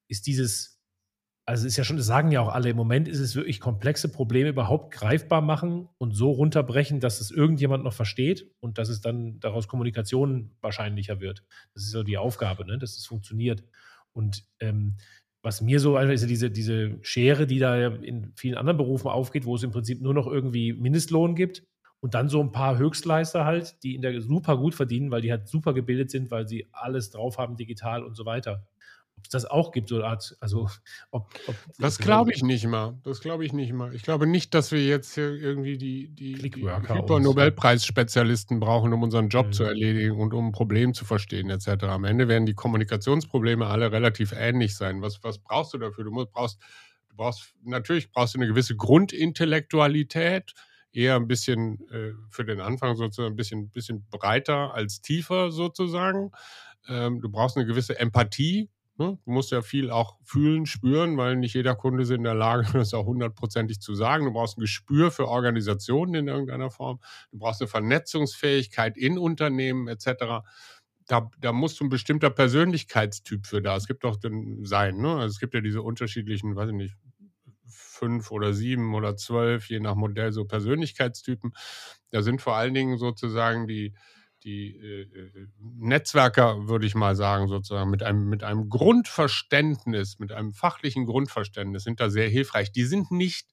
ist 0.10 0.28
dieses 0.28 0.75
also 1.48 1.66
es 1.66 1.74
ist 1.74 1.78
ja 1.78 1.84
schon, 1.84 1.98
das 1.98 2.08
sagen 2.08 2.32
ja 2.32 2.42
auch 2.42 2.50
alle, 2.50 2.70
im 2.70 2.76
Moment 2.76 3.08
ist 3.08 3.20
es 3.20 3.36
wirklich 3.36 3.60
komplexe 3.60 4.12
Probleme 4.12 4.50
überhaupt 4.50 4.92
greifbar 4.92 5.42
machen 5.42 5.88
und 6.00 6.14
so 6.14 6.32
runterbrechen, 6.32 7.00
dass 7.00 7.22
es 7.22 7.30
irgendjemand 7.30 7.84
noch 7.84 7.94
versteht 7.94 8.52
und 8.62 8.80
dass 8.80 8.90
es 8.90 9.00
dann 9.02 9.40
daraus 9.40 9.68
Kommunikation 9.68 10.56
wahrscheinlicher 10.62 11.20
wird. 11.20 11.44
Das 11.76 11.84
ist 11.84 11.92
so 11.92 12.02
die 12.02 12.18
Aufgabe, 12.18 12.66
ne? 12.66 12.80
dass 12.80 12.98
es 12.98 13.06
funktioniert. 13.06 13.64
Und 14.12 14.44
ähm, 14.60 14.98
was 15.44 15.62
mir 15.62 15.80
so 15.80 15.98
einfach 15.98 16.16
ist 16.16 16.28
diese, 16.28 16.50
diese 16.50 16.98
Schere, 17.04 17.46
die 17.46 17.60
da 17.60 17.90
in 17.90 18.34
vielen 18.36 18.58
anderen 18.58 18.78
Berufen 18.78 19.10
aufgeht, 19.10 19.46
wo 19.46 19.56
es 19.56 19.62
im 19.62 19.72
Prinzip 19.72 20.02
nur 20.02 20.16
noch 20.16 20.26
irgendwie 20.26 20.74
Mindestlohn 20.74 21.36
gibt 21.36 21.64
und 22.00 22.16
dann 22.16 22.28
so 22.28 22.42
ein 22.42 22.52
paar 22.52 22.80
Höchstleister 22.80 23.46
halt, 23.46 23.84
die 23.84 23.94
in 23.94 24.02
der 24.02 24.20
super 24.20 24.58
gut 24.58 24.74
verdienen, 24.74 25.12
weil 25.12 25.22
die 25.22 25.30
halt 25.30 25.48
super 25.48 25.76
gebildet 25.76 26.10
sind, 26.10 26.32
weil 26.32 26.48
sie 26.48 26.68
alles 26.72 27.12
drauf 27.12 27.38
haben 27.38 27.56
digital 27.56 28.04
und 28.04 28.16
so 28.16 28.26
weiter 28.26 28.68
ob 29.26 29.28
es 29.28 29.30
das 29.30 29.46
auch 29.46 29.72
gibt, 29.72 29.90
so 29.90 29.96
eine 29.96 30.06
Art, 30.06 30.38
also 30.40 30.70
ob, 31.10 31.34
ob 31.48 31.56
Das 31.80 31.98
glaube 31.98 32.32
ich 32.32 32.44
nicht 32.44 32.68
mal. 32.68 33.00
Das 33.04 33.22
glaube 33.22 33.44
ich 33.46 33.54
nicht 33.54 33.74
mal. 33.74 33.96
Ich 33.96 34.04
glaube 34.04 34.28
nicht, 34.28 34.54
dass 34.54 34.72
wir 34.72 34.86
jetzt 34.86 35.16
hier 35.16 35.32
irgendwie 35.32 35.80
die, 35.80 36.10
die, 36.10 36.36
die 36.36 36.64
Hyper-Nobelpreis-Spezialisten 36.64 38.60
brauchen, 38.60 38.94
um 38.94 39.02
unseren 39.04 39.30
Job 39.30 39.48
mhm. 39.48 39.54
zu 39.54 39.64
erledigen 39.64 40.20
und 40.20 40.34
um 40.34 40.50
ein 40.50 40.52
Problem 40.52 40.94
zu 40.94 41.06
verstehen, 41.06 41.50
etc. 41.50 41.86
Am 41.86 42.04
Ende 42.04 42.28
werden 42.28 42.46
die 42.46 42.54
Kommunikationsprobleme 42.54 43.66
alle 43.66 43.92
relativ 43.92 44.32
ähnlich 44.32 44.76
sein. 44.76 45.02
Was, 45.02 45.24
was 45.24 45.40
brauchst 45.40 45.74
du 45.74 45.80
dafür? 45.80 46.04
Du 46.04 46.12
musst, 46.12 46.32
brauchst, 46.32 46.60
du 47.10 47.16
brauchst, 47.16 47.56
natürlich 47.64 48.12
brauchst 48.12 48.36
du 48.36 48.40
eine 48.40 48.48
gewisse 48.48 48.76
Grundintellektualität, 48.76 50.54
eher 50.92 51.16
ein 51.16 51.28
bisschen 51.28 51.80
äh, 51.90 52.12
für 52.30 52.46
den 52.46 52.62
Anfang 52.62 52.96
sozusagen 52.96 53.34
ein 53.34 53.36
bisschen, 53.36 53.70
bisschen 53.72 54.06
breiter 54.12 54.74
als 54.74 55.02
tiefer 55.02 55.52
sozusagen. 55.52 56.32
Ähm, 56.88 57.22
du 57.22 57.30
brauchst 57.30 57.58
eine 57.58 57.66
gewisse 57.66 58.00
Empathie? 58.00 58.70
Du 58.98 59.20
musst 59.26 59.52
ja 59.52 59.62
viel 59.62 59.90
auch 59.90 60.18
fühlen, 60.24 60.66
spüren, 60.66 61.18
weil 61.18 61.36
nicht 61.36 61.54
jeder 61.54 61.76
Kunde 61.76 62.04
ist 62.04 62.12
in 62.12 62.24
der 62.24 62.34
Lage, 62.34 62.66
das 62.74 62.94
auch 62.94 63.06
hundertprozentig 63.06 63.82
zu 63.82 63.94
sagen. 63.94 64.26
Du 64.26 64.32
brauchst 64.32 64.58
ein 64.58 64.62
Gespür 64.62 65.12
für 65.12 65.28
Organisationen 65.28 66.16
in 66.16 66.28
irgendeiner 66.28 66.72
Form. 66.72 67.00
Du 67.32 67.40
brauchst 67.40 67.62
eine 67.62 67.68
Vernetzungsfähigkeit 67.68 68.98
in 68.98 69.18
Unternehmen 69.18 69.88
etc. 69.90 70.46
Da, 71.08 71.30
da 71.40 71.52
musst 71.52 71.80
du 71.80 71.86
ein 71.86 71.90
bestimmter 71.90 72.30
Persönlichkeitstyp 72.30 73.46
für 73.46 73.62
da. 73.62 73.76
Es 73.76 73.88
gibt 73.88 74.06
doch 74.06 74.16
den 74.16 74.64
Sein. 74.66 74.98
Ne? 74.98 75.16
Also 75.16 75.28
es 75.28 75.40
gibt 75.40 75.54
ja 75.54 75.62
diese 75.62 75.82
unterschiedlichen, 75.82 76.56
weiß 76.56 76.70
ich 76.70 76.76
nicht, 76.76 76.96
fünf 77.68 78.32
oder 78.32 78.54
sieben 78.54 78.94
oder 78.96 79.18
zwölf, 79.18 79.70
je 79.70 79.80
nach 79.80 79.96
Modell, 79.96 80.32
so 80.32 80.46
Persönlichkeitstypen. 80.46 81.54
Da 82.12 82.22
sind 82.22 82.42
vor 82.42 82.56
allen 82.56 82.74
Dingen 82.74 82.98
sozusagen 82.98 83.68
die, 83.68 83.94
die 84.46 84.78
äh, 84.78 85.48
Netzwerker, 85.60 86.68
würde 86.68 86.86
ich 86.86 86.94
mal 86.94 87.16
sagen, 87.16 87.48
sozusagen 87.48 87.90
mit 87.90 88.04
einem, 88.04 88.30
mit 88.30 88.44
einem 88.44 88.70
Grundverständnis, 88.70 90.20
mit 90.20 90.32
einem 90.32 90.54
fachlichen 90.54 91.06
Grundverständnis 91.06 91.84
sind 91.84 92.00
da 92.00 92.10
sehr 92.10 92.30
hilfreich. 92.30 92.72
Die 92.72 92.86
sind 92.86 93.10
nicht 93.12 93.48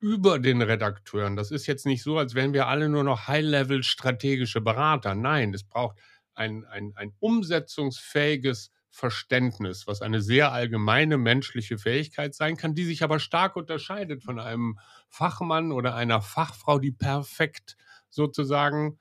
über 0.00 0.38
den 0.38 0.60
Redakteuren. 0.60 1.36
Das 1.36 1.50
ist 1.50 1.66
jetzt 1.66 1.86
nicht 1.86 2.02
so, 2.02 2.18
als 2.18 2.34
wären 2.34 2.52
wir 2.52 2.66
alle 2.66 2.88
nur 2.88 3.04
noch 3.04 3.28
High-Level 3.28 3.82
strategische 3.84 4.60
Berater. 4.60 5.14
Nein, 5.14 5.54
es 5.54 5.64
braucht 5.64 5.98
ein, 6.34 6.64
ein, 6.64 6.92
ein 6.96 7.12
umsetzungsfähiges 7.20 8.72
Verständnis, 8.90 9.86
was 9.86 10.02
eine 10.02 10.20
sehr 10.20 10.50
allgemeine 10.50 11.18
menschliche 11.18 11.78
Fähigkeit 11.78 12.34
sein 12.34 12.56
kann, 12.56 12.74
die 12.74 12.84
sich 12.84 13.04
aber 13.04 13.20
stark 13.20 13.54
unterscheidet 13.54 14.22
von 14.24 14.40
einem 14.40 14.78
Fachmann 15.08 15.70
oder 15.70 15.94
einer 15.94 16.22
Fachfrau, 16.22 16.78
die 16.80 16.92
perfekt 16.92 17.76
sozusagen 18.08 18.98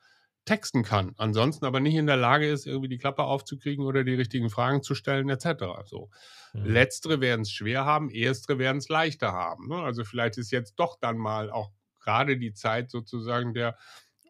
texten 0.48 0.82
kann, 0.84 1.14
ansonsten 1.18 1.66
aber 1.66 1.80
nicht 1.80 1.96
in 1.96 2.08
der 2.08 2.18
Lage 2.18 2.50
ist, 2.50 2.66
irgendwie 2.66 2.88
die 2.88 2.98
Klappe 2.98 3.24
aufzukriegen 3.24 3.86
oder 3.86 4.04
die 4.04 4.16
richtigen 4.16 4.50
Fragen 4.50 4.82
zu 4.82 4.96
stellen, 4.96 5.30
etc. 5.30 5.66
So. 5.86 6.10
Mhm. 6.54 6.66
Letztere 6.66 7.22
werden 7.22 7.42
es 7.42 7.52
schwer 7.52 7.86
haben, 7.86 8.10
erstere 8.10 8.58
werden 8.58 8.78
es 8.78 8.90
leichter 8.90 9.34
haben. 9.34 9.68
Ne? 9.68 9.76
Also 9.76 10.04
vielleicht 10.04 10.38
ist 10.38 10.52
jetzt 10.52 10.76
doch 10.78 10.98
dann 11.00 11.18
mal 11.18 11.52
auch 11.52 11.70
gerade 12.00 12.38
die 12.38 12.54
Zeit 12.54 12.90
sozusagen 12.90 13.54
der 13.54 13.78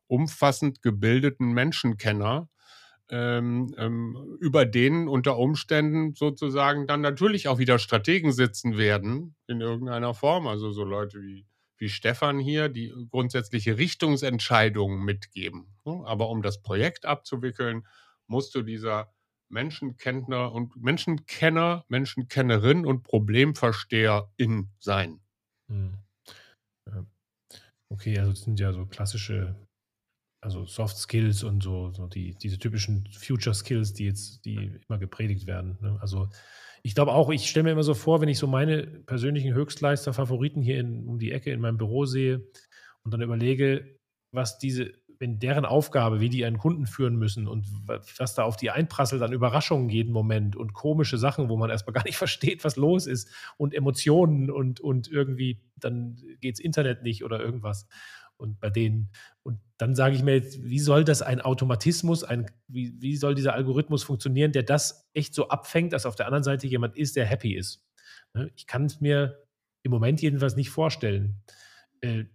umfassend 0.07 0.81
gebildeten 0.81 1.51
Menschenkenner, 1.51 2.49
ähm, 3.09 3.73
ähm, 3.77 4.37
über 4.41 4.65
denen 4.65 5.07
unter 5.07 5.37
Umständen 5.37 6.13
sozusagen 6.15 6.87
dann 6.87 7.01
natürlich 7.01 7.47
auch 7.47 7.59
wieder 7.59 7.79
Strategen 7.79 8.31
sitzen 8.31 8.77
werden 8.77 9.35
in 9.47 9.61
irgendeiner 9.61 10.13
Form. 10.13 10.47
Also 10.47 10.71
so 10.71 10.83
Leute 10.83 11.21
wie, 11.21 11.45
wie 11.77 11.89
Stefan 11.89 12.39
hier, 12.39 12.69
die 12.69 12.93
grundsätzliche 13.09 13.77
Richtungsentscheidungen 13.77 15.03
mitgeben. 15.03 15.75
Ne? 15.85 16.03
Aber 16.05 16.29
um 16.29 16.41
das 16.41 16.61
Projekt 16.61 17.05
abzuwickeln, 17.05 17.87
musst 18.27 18.55
du 18.55 18.61
dieser 18.61 19.13
Menschenkenner 19.49 20.51
und 20.51 20.75
Menschenkenner, 20.75 21.85
Menschenkennerin 21.87 22.85
und 22.85 23.03
Problemversteherin 23.03 24.69
sein. 24.79 25.21
Hm. 25.69 25.97
Okay, 27.89 28.19
also 28.19 28.31
das 28.31 28.41
sind 28.41 28.59
ja 28.59 28.73
so 28.73 28.85
klassische 28.85 29.55
also 30.41 30.65
Soft 30.65 30.97
Skills 30.97 31.43
und 31.43 31.63
so, 31.63 31.91
so 31.91 32.07
die, 32.07 32.35
diese 32.35 32.57
typischen 32.59 33.07
Future 33.11 33.55
Skills, 33.55 33.93
die 33.93 34.05
jetzt, 34.05 34.45
die 34.45 34.79
immer 34.87 34.97
gepredigt 34.97 35.47
werden. 35.47 35.77
Ne? 35.81 35.97
Also 35.99 36.29
ich 36.83 36.95
glaube 36.95 37.13
auch, 37.13 37.29
ich 37.29 37.49
stelle 37.49 37.65
mir 37.65 37.71
immer 37.71 37.83
so 37.83 37.93
vor, 37.93 38.21
wenn 38.21 38.29
ich 38.29 38.37
so 38.37 38.47
meine 38.47 38.83
persönlichen 38.83 39.53
Höchstleister, 39.53 40.13
Favoriten 40.13 40.61
hier 40.61 40.79
in, 40.79 41.07
um 41.07 41.19
die 41.19 41.31
Ecke 41.31 41.51
in 41.51 41.61
meinem 41.61 41.77
Büro 41.77 42.05
sehe 42.05 42.47
und 43.03 43.13
dann 43.13 43.21
überlege, 43.21 43.97
was 44.31 44.59
diese, 44.59 44.91
wenn 45.19 45.39
deren 45.39 45.65
Aufgabe, 45.65 46.19
wie 46.19 46.29
die 46.29 46.45
einen 46.45 46.57
Kunden 46.57 46.85
führen 46.85 47.15
müssen 47.15 47.47
und 47.47 47.65
was 48.17 48.35
da 48.35 48.43
auf 48.43 48.57
die 48.57 48.71
einprasselt 48.71 49.21
an 49.21 49.33
Überraschungen 49.33 49.89
jeden 49.89 50.13
Moment 50.13 50.55
und 50.55 50.73
komische 50.73 51.17
Sachen, 51.17 51.49
wo 51.49 51.57
man 51.57 51.69
erstmal 51.69 51.93
gar 51.95 52.03
nicht 52.03 52.17
versteht, 52.17 52.63
was 52.63 52.75
los 52.75 53.07
ist 53.07 53.29
und 53.57 53.73
Emotionen 53.73 54.51
und, 54.51 54.79
und 54.79 55.07
irgendwie 55.09 55.61
dann 55.75 56.17
geht's 56.41 56.59
Internet 56.59 57.03
nicht 57.03 57.23
oder 57.23 57.39
irgendwas 57.39 57.87
und 58.37 58.59
bei 58.59 58.69
denen, 58.69 59.09
und 59.43 59.59
dann 59.77 59.95
sage 59.95 60.15
ich 60.15 60.23
mir 60.23 60.35
jetzt, 60.35 60.63
wie 60.63 60.79
soll 60.79 61.03
das 61.03 61.21
ein 61.21 61.41
Automatismus, 61.41 62.23
ein, 62.23 62.49
wie, 62.67 62.93
wie 62.99 63.17
soll 63.17 63.35
dieser 63.35 63.53
Algorithmus 63.53 64.03
funktionieren, 64.03 64.51
der 64.51 64.63
das 64.63 65.07
echt 65.13 65.33
so 65.33 65.49
abfängt, 65.49 65.93
dass 65.93 66.05
auf 66.05 66.15
der 66.15 66.27
anderen 66.27 66.43
Seite 66.43 66.67
jemand 66.67 66.95
ist, 66.95 67.15
der 67.15 67.25
happy 67.25 67.55
ist? 67.55 67.83
Ne? 68.33 68.51
Ich 68.55 68.67
kann 68.67 68.85
es 68.85 69.01
mir 69.01 69.43
im 69.83 69.91
Moment 69.91 70.21
jedenfalls 70.21 70.55
nicht 70.55 70.69
vorstellen. 70.69 71.41
Äh, 72.01 72.25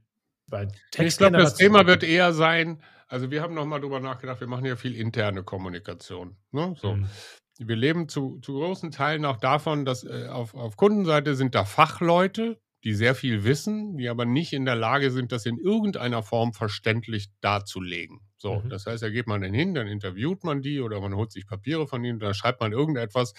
ich 0.99 1.17
glaube, 1.17 1.39
das 1.39 1.55
Thema 1.55 1.87
wird 1.87 2.03
eher 2.03 2.33
sein, 2.35 2.83
also 3.09 3.31
wir 3.31 3.43
haben 3.43 3.55
nochmal 3.55 3.81
drüber 3.81 4.01
nachgedacht, 4.01 4.41
wir 4.41 4.47
machen 4.47 4.65
ja 4.65 4.77
viel 4.77 4.97
interne 4.97 5.43
Kommunikation. 5.43 6.37
Ne? 6.51 6.75
So. 6.81 6.95
Mhm. 6.95 7.07
Wir 7.59 7.77
leben 7.77 8.09
zu, 8.09 8.39
zu 8.41 8.55
großen 8.55 8.91
Teilen 8.91 9.25
auch 9.25 9.37
davon, 9.37 9.85
dass 9.85 10.05
äh, 10.05 10.29
auf, 10.29 10.55
auf 10.55 10.77
Kundenseite 10.77 11.35
sind 11.35 11.55
da 11.55 11.65
Fachleute, 11.65 12.59
die 12.85 12.95
sehr 12.95 13.15
viel 13.15 13.45
wissen, 13.45 13.97
die 13.97 14.09
aber 14.09 14.25
nicht 14.25 14.53
in 14.53 14.65
der 14.65 14.75
Lage 14.75 15.11
sind, 15.11 15.33
das 15.33 15.47
in 15.47 15.59
irgendeiner 15.59 16.23
Form 16.23 16.53
verständlich 16.53 17.29
darzulegen. 17.41 18.21
So, 18.37 18.61
mhm. 18.61 18.71
das 18.71 18.87
heißt, 18.87 19.03
da 19.03 19.09
geht 19.09 19.29
man 19.29 19.41
dann 19.41 19.55
hin, 19.55 19.75
dann 19.75 19.87
interviewt 19.87 20.43
man 20.43 20.63
die 20.63 20.81
oder 20.81 21.01
man 21.01 21.15
holt 21.15 21.31
sich 21.31 21.47
Papiere 21.47 21.87
von 21.87 22.05
ihnen, 22.05 22.19
dann 22.19 22.35
schreibt 22.35 22.61
man 22.61 22.73
irgendetwas, 22.73 23.35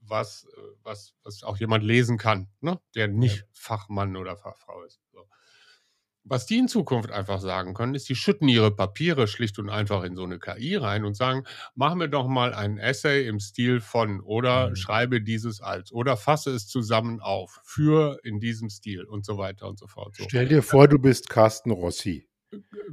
was, 0.00 0.46
was, 0.82 1.14
was 1.24 1.42
auch 1.42 1.56
jemand 1.56 1.82
lesen 1.82 2.16
kann, 2.16 2.48
ne? 2.60 2.78
der 2.94 3.08
nicht 3.08 3.38
ja. 3.38 3.44
Fachmann 3.52 4.16
oder 4.16 4.36
Fachfrau 4.36 4.84
ist. 4.84 5.00
So. 5.12 5.26
Was 6.28 6.44
die 6.44 6.58
in 6.58 6.66
Zukunft 6.66 7.12
einfach 7.12 7.40
sagen 7.40 7.72
können, 7.72 7.94
ist, 7.94 8.08
die 8.08 8.16
schütten 8.16 8.48
ihre 8.48 8.72
Papiere 8.72 9.28
schlicht 9.28 9.60
und 9.60 9.70
einfach 9.70 10.02
in 10.02 10.16
so 10.16 10.24
eine 10.24 10.40
KI 10.40 10.74
rein 10.74 11.04
und 11.04 11.16
sagen, 11.16 11.44
mach 11.76 11.94
mir 11.94 12.08
doch 12.08 12.26
mal 12.26 12.52
ein 12.52 12.78
Essay 12.78 13.28
im 13.28 13.38
Stil 13.38 13.80
von 13.80 14.20
oder 14.20 14.70
mhm. 14.70 14.76
schreibe 14.76 15.20
dieses 15.20 15.60
als 15.60 15.92
oder 15.92 16.16
fasse 16.16 16.50
es 16.50 16.66
zusammen 16.66 17.20
auf 17.20 17.60
für 17.64 18.18
in 18.24 18.40
diesem 18.40 18.70
Stil 18.70 19.04
und 19.04 19.24
so 19.24 19.38
weiter 19.38 19.68
und 19.68 19.78
so 19.78 19.86
fort. 19.86 20.16
So. 20.16 20.24
Stell 20.28 20.48
dir 20.48 20.62
vor, 20.62 20.88
du 20.88 20.98
bist 20.98 21.28
Carsten 21.28 21.70
Rossi. 21.70 22.28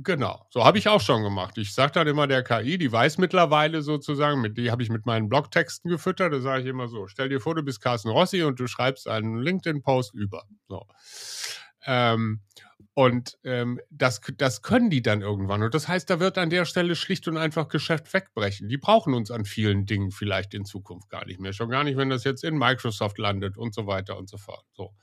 Genau, 0.03 0.45
so 0.49 0.65
habe 0.65 0.77
ich 0.77 0.87
auch 0.87 1.01
schon 1.01 1.23
gemacht. 1.23 1.57
Ich 1.57 1.73
sage 1.73 1.91
dann 1.93 2.07
immer 2.07 2.27
der 2.27 2.43
KI, 2.43 2.77
die 2.77 2.91
weiß 2.91 3.17
mittlerweile 3.17 3.81
sozusagen, 3.81 4.41
mit 4.41 4.57
die 4.57 4.71
habe 4.71 4.81
ich 4.83 4.89
mit 4.89 5.05
meinen 5.05 5.29
Blogtexten 5.29 5.89
gefüttert, 5.89 6.33
da 6.33 6.39
sage 6.39 6.63
ich 6.63 6.67
immer 6.67 6.87
so, 6.87 7.07
stell 7.07 7.29
dir 7.29 7.39
vor, 7.39 7.55
du 7.55 7.63
bist 7.63 7.81
Carsten 7.81 8.09
Rossi 8.09 8.43
und 8.43 8.59
du 8.59 8.67
schreibst 8.67 9.07
einen 9.07 9.37
LinkedIn-Post 9.37 10.13
über. 10.15 10.43
So. 10.67 10.85
Ähm, 11.85 12.41
und 12.95 13.39
ähm, 13.43 13.79
das, 13.89 14.21
das 14.37 14.61
können 14.61 14.91
die 14.91 15.01
dann 15.01 15.21
irgendwann. 15.21 15.63
Und 15.63 15.73
das 15.73 15.87
heißt, 15.87 16.09
da 16.09 16.19
wird 16.19 16.37
an 16.37 16.51
der 16.51 16.65
Stelle 16.65 16.95
schlicht 16.95 17.27
und 17.27 17.37
einfach 17.37 17.67
Geschäft 17.67 18.13
wegbrechen. 18.13 18.69
Die 18.69 18.77
brauchen 18.77 19.15
uns 19.15 19.31
an 19.31 19.45
vielen 19.45 19.87
Dingen 19.87 20.11
vielleicht 20.11 20.53
in 20.53 20.63
Zukunft 20.63 21.09
gar 21.09 21.25
nicht 21.25 21.39
mehr. 21.39 21.53
Schon 21.53 21.69
gar 21.69 21.83
nicht, 21.83 21.97
wenn 21.97 22.09
das 22.09 22.23
jetzt 22.23 22.43
in 22.43 22.55
Microsoft 22.55 23.17
landet 23.17 23.57
und 23.57 23.73
so 23.73 23.87
weiter 23.87 24.17
und 24.17 24.29
so 24.29 24.37
fort. 24.37 24.65
So. 24.73 24.93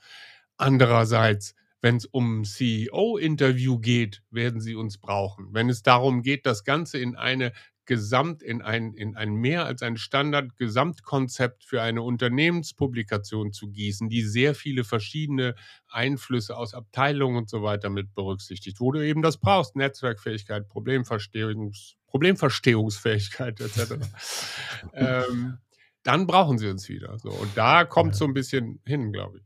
Andererseits, 0.55 1.53
wenn 1.81 1.97
es 1.97 2.05
um 2.05 2.45
CEO-Interview 2.45 3.79
geht, 3.79 4.23
werden 4.29 4.61
sie 4.61 4.75
uns 4.75 4.97
brauchen. 4.97 5.49
Wenn 5.51 5.69
es 5.69 5.83
darum 5.83 6.21
geht, 6.21 6.45
das 6.45 6.63
Ganze 6.63 6.97
in 6.97 7.17
eine 7.17 7.51
Gesamt 7.85 8.43
in 8.43 8.61
ein, 8.61 8.93
in 8.93 9.15
ein 9.15 9.33
mehr 9.33 9.65
als 9.65 9.81
ein 9.81 9.97
Standard-Gesamtkonzept 9.97 11.63
für 11.63 11.81
eine 11.81 12.03
Unternehmenspublikation 12.03 13.51
zu 13.51 13.69
gießen, 13.69 14.09
die 14.09 14.21
sehr 14.21 14.55
viele 14.55 14.83
verschiedene 14.83 15.55
Einflüsse 15.87 16.55
aus 16.55 16.73
Abteilungen 16.73 17.37
und 17.37 17.49
so 17.49 17.63
weiter 17.63 17.89
mit 17.89 18.13
berücksichtigt, 18.13 18.79
wo 18.79 18.91
du 18.91 19.05
eben 19.05 19.21
das 19.21 19.37
brauchst, 19.37 19.75
Netzwerkfähigkeit, 19.75 20.67
Problemverstehungs, 20.67 21.95
Problemverstehungsfähigkeit 22.07 23.59
etc. 23.59 23.95
ähm, 24.93 25.57
dann 26.03 26.27
brauchen 26.27 26.57
sie 26.57 26.67
uns 26.67 26.89
wieder. 26.89 27.17
So. 27.19 27.29
Und 27.29 27.55
da 27.55 27.83
kommt 27.85 28.15
so 28.15 28.25
ein 28.25 28.33
bisschen 28.33 28.81
hin, 28.85 29.11
glaube 29.11 29.39
ich. 29.39 29.43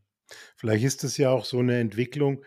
Vielleicht 0.55 0.83
ist 0.83 1.03
es 1.03 1.17
ja 1.17 1.29
auch 1.29 1.45
so 1.45 1.59
eine 1.59 1.79
Entwicklung, 1.79 2.43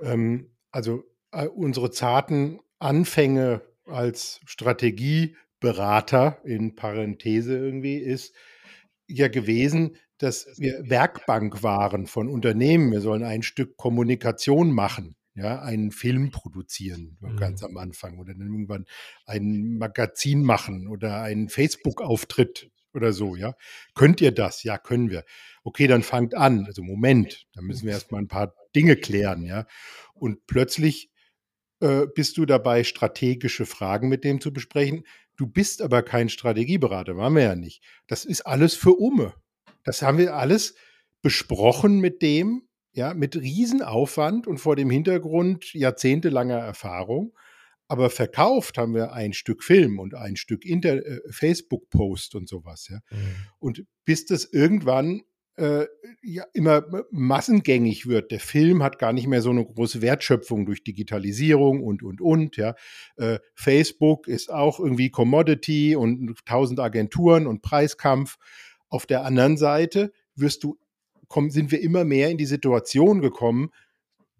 ähm, 0.00 0.50
also 0.70 1.04
äh, 1.30 1.46
unsere 1.46 1.90
zarten 1.90 2.60
Anfänge 2.78 3.62
als 3.86 4.40
Strategieberater 4.44 6.40
in 6.44 6.74
Parenthese 6.74 7.56
irgendwie 7.56 7.96
ist 7.96 8.34
ja 9.06 9.28
gewesen, 9.28 9.96
dass 10.18 10.46
wir 10.56 10.88
Werkbank 10.88 11.62
waren 11.62 12.06
von 12.06 12.28
Unternehmen. 12.28 12.92
Wir 12.92 13.00
sollen 13.00 13.24
ein 13.24 13.42
Stück 13.42 13.76
Kommunikation 13.76 14.70
machen, 14.70 15.16
ja, 15.34 15.60
einen 15.60 15.90
Film 15.90 16.30
produzieren, 16.30 17.18
mhm. 17.20 17.36
ganz 17.36 17.62
am 17.62 17.76
Anfang 17.76 18.18
oder 18.18 18.32
dann 18.32 18.46
irgendwann 18.46 18.86
ein 19.26 19.78
Magazin 19.78 20.42
machen 20.42 20.86
oder 20.86 21.22
einen 21.22 21.48
Facebook-Auftritt 21.48 22.70
oder 22.94 23.12
so, 23.12 23.36
ja. 23.36 23.54
Könnt 23.94 24.20
ihr 24.20 24.32
das? 24.32 24.62
Ja, 24.62 24.78
können 24.78 25.10
wir. 25.10 25.24
Okay, 25.64 25.86
dann 25.86 26.02
fangt 26.02 26.36
an. 26.36 26.66
Also 26.66 26.82
Moment, 26.82 27.46
da 27.54 27.62
müssen 27.62 27.86
wir 27.86 27.94
erstmal 27.94 28.20
ein 28.20 28.28
paar 28.28 28.54
Dinge 28.76 28.96
klären, 28.96 29.44
ja. 29.44 29.66
Und 30.14 30.46
plötzlich 30.46 31.11
äh, 31.82 32.06
bist 32.06 32.38
du 32.38 32.46
dabei, 32.46 32.84
strategische 32.84 33.66
Fragen 33.66 34.08
mit 34.08 34.24
dem 34.24 34.40
zu 34.40 34.52
besprechen. 34.52 35.04
Du 35.36 35.46
bist 35.46 35.82
aber 35.82 36.02
kein 36.02 36.28
Strategieberater, 36.28 37.16
waren 37.16 37.34
wir 37.34 37.42
ja 37.42 37.56
nicht. 37.56 37.82
Das 38.06 38.24
ist 38.24 38.42
alles 38.42 38.74
für 38.74 38.92
Umme. 38.92 39.34
Das 39.82 40.00
haben 40.00 40.18
wir 40.18 40.36
alles 40.36 40.76
besprochen 41.22 41.98
mit 41.98 42.22
dem, 42.22 42.68
ja, 42.92 43.14
mit 43.14 43.36
Riesenaufwand 43.36 44.46
und 44.46 44.58
vor 44.58 44.76
dem 44.76 44.90
Hintergrund 44.90 45.74
jahrzehntelanger 45.74 46.58
Erfahrung. 46.58 47.36
Aber 47.88 48.10
verkauft 48.10 48.78
haben 48.78 48.94
wir 48.94 49.12
ein 49.12 49.32
Stück 49.32 49.64
Film 49.64 49.98
und 49.98 50.14
ein 50.14 50.36
Stück 50.36 50.64
äh, 50.64 51.20
Facebook-Post 51.30 52.36
und 52.36 52.48
sowas. 52.48 52.88
Ja. 52.88 53.00
Mhm. 53.10 53.36
Und 53.58 53.84
bis 54.04 54.24
das 54.24 54.44
irgendwann 54.44 55.22
äh, 55.56 55.86
ja, 56.22 56.44
immer 56.54 56.84
massengängig 57.10 58.06
wird. 58.06 58.30
Der 58.30 58.40
Film 58.40 58.82
hat 58.82 58.98
gar 58.98 59.12
nicht 59.12 59.26
mehr 59.26 59.42
so 59.42 59.50
eine 59.50 59.64
große 59.64 60.00
Wertschöpfung 60.00 60.64
durch 60.66 60.82
Digitalisierung 60.82 61.82
und, 61.82 62.02
und, 62.02 62.20
und. 62.20 62.56
Ja. 62.56 62.74
Äh, 63.16 63.38
Facebook 63.54 64.28
ist 64.28 64.52
auch 64.52 64.80
irgendwie 64.80 65.10
Commodity 65.10 65.94
und 65.96 66.34
tausend 66.46 66.80
Agenturen 66.80 67.46
und 67.46 67.62
Preiskampf. 67.62 68.36
Auf 68.88 69.06
der 69.06 69.24
anderen 69.24 69.56
Seite 69.56 70.12
wirst 70.34 70.64
du, 70.64 70.78
komm, 71.28 71.50
sind 71.50 71.70
wir 71.70 71.80
immer 71.80 72.04
mehr 72.04 72.30
in 72.30 72.38
die 72.38 72.46
Situation 72.46 73.20
gekommen, 73.20 73.70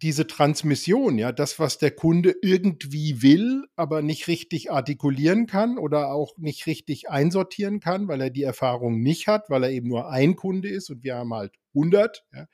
diese 0.03 0.27
Transmission, 0.27 1.17
ja, 1.17 1.31
das, 1.31 1.61
was 1.61 1.79
der 1.79 1.93
Kunde 1.93 2.35
irgendwie 2.43 3.23
will, 3.23 3.65
aber 3.77 4.03
nicht 4.03 4.27
richtig 4.27 4.73
artikulieren 4.73 5.47
kann 5.47 5.79
oder 5.79 6.13
auch 6.13 6.37
nicht 6.39 6.67
richtig 6.67 7.09
einsortieren 7.09 7.79
kann, 7.79 8.09
weil 8.09 8.21
er 8.21 8.31
die 8.31 8.43
Erfahrung 8.43 9.01
nicht 9.01 9.29
hat, 9.29 9.49
weil 9.49 9.63
er 9.63 9.71
eben 9.71 9.89
nur 9.89 10.11
ein 10.11 10.35
Kunde 10.35 10.69
ist 10.69 10.91
und 10.91 11.05
wir 11.05 11.15
haben 11.15 11.33
halt 11.33 11.53
100, 11.75 12.25
ja, 12.35 12.47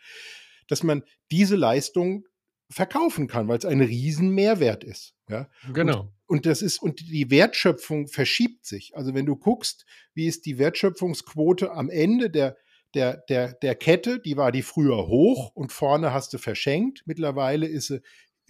dass 0.68 0.82
man 0.82 1.02
diese 1.30 1.56
Leistung 1.56 2.26
verkaufen 2.70 3.28
kann, 3.28 3.48
weil 3.48 3.56
es 3.56 3.64
ein 3.64 3.80
riesen 3.80 4.30
Mehrwert 4.30 4.84
ist. 4.84 5.14
Ja. 5.30 5.48
Genau. 5.72 6.12
und 6.26 6.44
das 6.44 6.60
ist, 6.60 6.82
und 6.82 7.00
die 7.00 7.30
Wertschöpfung 7.30 8.08
verschiebt 8.08 8.66
sich. 8.66 8.94
Also 8.94 9.14
wenn 9.14 9.24
du 9.24 9.36
guckst, 9.36 9.86
wie 10.12 10.26
ist 10.26 10.44
die 10.44 10.58
Wertschöpfungsquote 10.58 11.72
am 11.72 11.88
Ende 11.88 12.28
der, 12.28 12.58
der, 12.94 13.18
der, 13.28 13.52
der 13.52 13.74
Kette, 13.74 14.20
die 14.20 14.36
war 14.36 14.52
die 14.52 14.62
früher 14.62 15.08
hoch 15.08 15.50
und 15.54 15.72
vorne 15.72 16.12
hast 16.12 16.32
du 16.32 16.38
verschenkt. 16.38 17.02
Mittlerweile 17.06 17.66
ist 17.66 17.88
sie, 17.88 18.00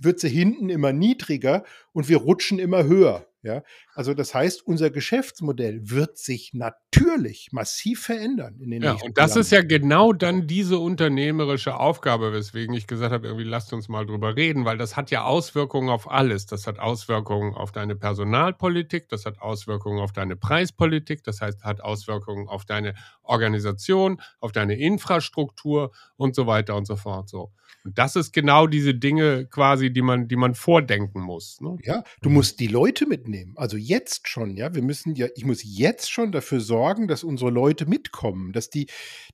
wird 0.00 0.20
sie 0.20 0.28
hinten 0.28 0.68
immer 0.68 0.92
niedriger 0.92 1.64
und 1.92 2.08
wir 2.08 2.18
rutschen 2.18 2.58
immer 2.58 2.84
höher. 2.84 3.26
Ja, 3.48 3.62
also 3.94 4.12
das 4.12 4.34
heißt, 4.34 4.66
unser 4.66 4.90
Geschäftsmodell 4.90 5.80
wird 5.90 6.18
sich 6.18 6.52
natürlich 6.52 7.48
massiv 7.50 8.02
verändern 8.02 8.60
in 8.60 8.70
den 8.70 8.82
ja, 8.82 8.90
nächsten 8.92 9.06
Und 9.06 9.16
das 9.16 9.36
Jahren. 9.36 9.40
ist 9.40 9.50
ja 9.52 9.62
genau 9.62 10.12
dann 10.12 10.46
diese 10.46 10.78
unternehmerische 10.78 11.76
Aufgabe, 11.80 12.32
weswegen 12.34 12.74
ich 12.74 12.86
gesagt 12.86 13.10
habe, 13.12 13.26
irgendwie 13.26 13.46
lasst 13.46 13.72
uns 13.72 13.88
mal 13.88 14.04
drüber 14.04 14.36
reden, 14.36 14.66
weil 14.66 14.76
das 14.76 14.96
hat 14.98 15.10
ja 15.10 15.24
Auswirkungen 15.24 15.88
auf 15.88 16.10
alles. 16.10 16.44
Das 16.46 16.66
hat 16.66 16.78
Auswirkungen 16.78 17.54
auf 17.54 17.72
deine 17.72 17.96
Personalpolitik, 17.96 19.08
das 19.08 19.24
hat 19.24 19.40
Auswirkungen 19.40 19.98
auf 20.00 20.12
deine 20.12 20.36
Preispolitik, 20.36 21.24
das 21.24 21.40
heißt, 21.40 21.64
hat 21.64 21.80
Auswirkungen 21.80 22.48
auf 22.48 22.66
deine 22.66 22.94
Organisation, 23.22 24.20
auf 24.40 24.52
deine 24.52 24.78
Infrastruktur 24.78 25.92
und 26.16 26.34
so 26.34 26.46
weiter 26.46 26.76
und 26.76 26.86
so 26.86 26.96
fort. 26.96 27.30
So. 27.30 27.50
Das 27.84 28.16
ist 28.16 28.32
genau 28.32 28.66
diese 28.66 28.94
Dinge 28.94 29.46
quasi, 29.46 29.92
die 29.92 30.02
man, 30.02 30.28
die 30.28 30.36
man 30.36 30.54
vordenken 30.54 31.20
muss. 31.20 31.60
Ne? 31.60 31.76
Ja, 31.82 32.02
du 32.22 32.30
musst 32.30 32.60
die 32.60 32.66
Leute 32.66 33.06
mitnehmen. 33.06 33.54
Also 33.56 33.76
jetzt 33.76 34.28
schon, 34.28 34.56
ja. 34.56 34.74
Wir 34.74 34.82
müssen 34.82 35.14
ja, 35.14 35.28
ich 35.34 35.44
muss 35.44 35.62
jetzt 35.64 36.10
schon 36.10 36.32
dafür 36.32 36.60
sorgen, 36.60 37.08
dass 37.08 37.24
unsere 37.24 37.50
Leute 37.50 37.86
mitkommen, 37.86 38.52
dass 38.52 38.70
die, 38.70 38.86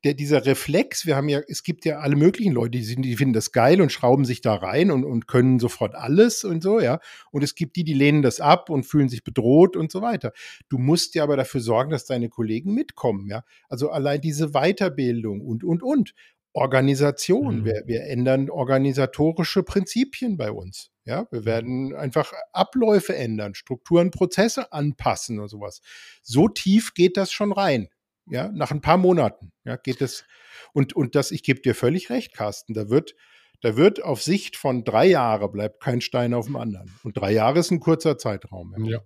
der, 0.05 0.15
dieser 0.15 0.47
Reflex, 0.47 1.07
wir 1.07 1.17
haben 1.17 1.29
ja, 1.29 1.41
es 1.49 1.63
gibt 1.63 1.85
ja 1.85 1.99
alle 1.99 2.17
möglichen 2.17 2.53
Leute, 2.53 2.73
die, 2.73 2.83
sind, 2.83 3.03
die 3.03 3.17
finden 3.17 3.35
das 3.35 3.53
geil 3.53 3.81
und 3.81 3.91
schrauben 3.93 4.25
sich 4.25 4.41
da 4.41 4.55
rein 4.55 4.91
und, 4.91 5.05
und 5.05 5.27
können 5.27 5.59
sofort 5.59 5.95
alles 5.95 6.45
und 6.45 6.63
so, 6.63 6.81
ja. 6.81 7.01
Und 7.31 7.43
es 7.43 7.55
gibt 7.55 7.77
die, 7.77 7.85
die 7.85 7.95
lehnen 7.95 8.23
das 8.23 8.41
ab 8.41 8.71
und 8.71 8.85
fühlen 8.85 9.09
sich 9.09 9.25
bedroht 9.25 9.77
und 9.77 9.91
so 9.91 10.03
weiter. 10.03 10.33
Du 10.69 10.79
musst 10.79 11.15
ja 11.15 11.23
aber 11.23 11.37
dafür 11.37 11.61
sorgen, 11.61 11.91
dass 11.91 12.05
deine 12.05 12.29
Kollegen 12.29 12.75
mitkommen, 12.75 13.27
ja. 13.29 13.43
Also 13.69 13.91
allein 13.91 14.21
diese 14.21 14.51
Weiterbildung 14.51 15.41
und, 15.41 15.65
und, 15.65 15.83
und. 15.83 16.15
Organisation. 16.55 17.61
Mhm. 17.61 17.64
Wir, 17.64 17.83
wir 17.85 18.05
ändern 18.05 18.49
organisatorische 18.49 19.62
Prinzipien 19.62 20.37
bei 20.37 20.51
uns. 20.51 20.90
Ja, 21.05 21.27
wir 21.31 21.40
mhm. 21.40 21.45
werden 21.45 21.95
einfach 21.95 22.33
Abläufe 22.53 23.14
ändern, 23.14 23.55
Strukturen, 23.55 24.11
Prozesse 24.11 24.73
anpassen 24.73 25.40
und 25.40 25.49
sowas. 25.49 25.83
So 26.23 26.49
tief 26.49 26.95
geht 26.95 27.17
das 27.19 27.33
schon 27.33 27.53
rein. 27.53 27.88
Ja, 28.27 28.49
nach 28.49 28.71
ein 28.71 28.81
paar 28.81 28.97
Monaten, 28.97 29.53
ja, 29.64 29.77
geht 29.77 30.01
es. 30.01 30.25
Und, 30.73 30.95
und 30.95 31.14
das, 31.14 31.31
ich 31.31 31.43
gebe 31.43 31.61
dir 31.61 31.75
völlig 31.75 32.09
recht, 32.09 32.33
Carsten, 32.33 32.73
da 32.73 32.88
wird, 32.88 33.14
da 33.61 33.77
wird 33.77 34.03
auf 34.03 34.23
Sicht 34.23 34.57
von 34.57 34.83
drei 34.83 35.05
Jahren 35.07 35.53
bleibt 35.53 35.83
kein 35.83 36.01
Stein 36.01 36.33
auf 36.33 36.47
dem 36.47 36.57
anderen. 36.57 36.90
Und 37.03 37.19
drei 37.19 37.33
Jahre 37.33 37.59
ist 37.59 37.71
ein 37.71 37.81
kurzer 37.81 38.17
Zeitraum. 38.17 38.75
Ja. 38.79 38.93
ja. 38.93 39.05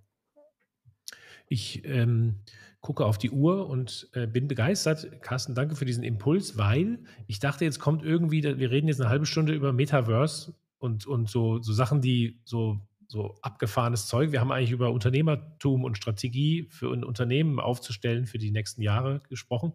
Ich, 1.49 1.83
ähm, 1.83 2.43
gucke 2.81 3.05
auf 3.05 3.17
die 3.17 3.31
Uhr 3.31 3.67
und 3.67 4.09
äh, 4.13 4.25
bin 4.25 4.47
begeistert. 4.47 5.21
Carsten, 5.21 5.53
danke 5.53 5.75
für 5.75 5.85
diesen 5.85 6.03
Impuls, 6.03 6.57
weil 6.57 6.99
ich 7.27 7.39
dachte, 7.39 7.65
jetzt 7.65 7.79
kommt 7.79 8.03
irgendwie, 8.03 8.43
wir 8.43 8.71
reden 8.71 8.87
jetzt 8.87 9.01
eine 9.01 9.09
halbe 9.09 9.25
Stunde 9.25 9.53
über 9.53 9.73
Metaverse 9.73 10.55
und, 10.77 11.05
und 11.05 11.29
so, 11.29 11.61
so 11.61 11.73
Sachen, 11.73 12.01
die 12.01 12.39
so, 12.45 12.79
so 13.07 13.35
abgefahrenes 13.41 14.07
Zeug. 14.07 14.31
Wir 14.31 14.39
haben 14.39 14.51
eigentlich 14.51 14.71
über 14.71 14.91
Unternehmertum 14.91 15.83
und 15.83 15.97
Strategie 15.97 16.67
für 16.69 16.93
ein 16.93 17.03
Unternehmen 17.03 17.59
aufzustellen 17.59 18.25
für 18.25 18.37
die 18.37 18.51
nächsten 18.51 18.81
Jahre 18.81 19.21
gesprochen. 19.29 19.73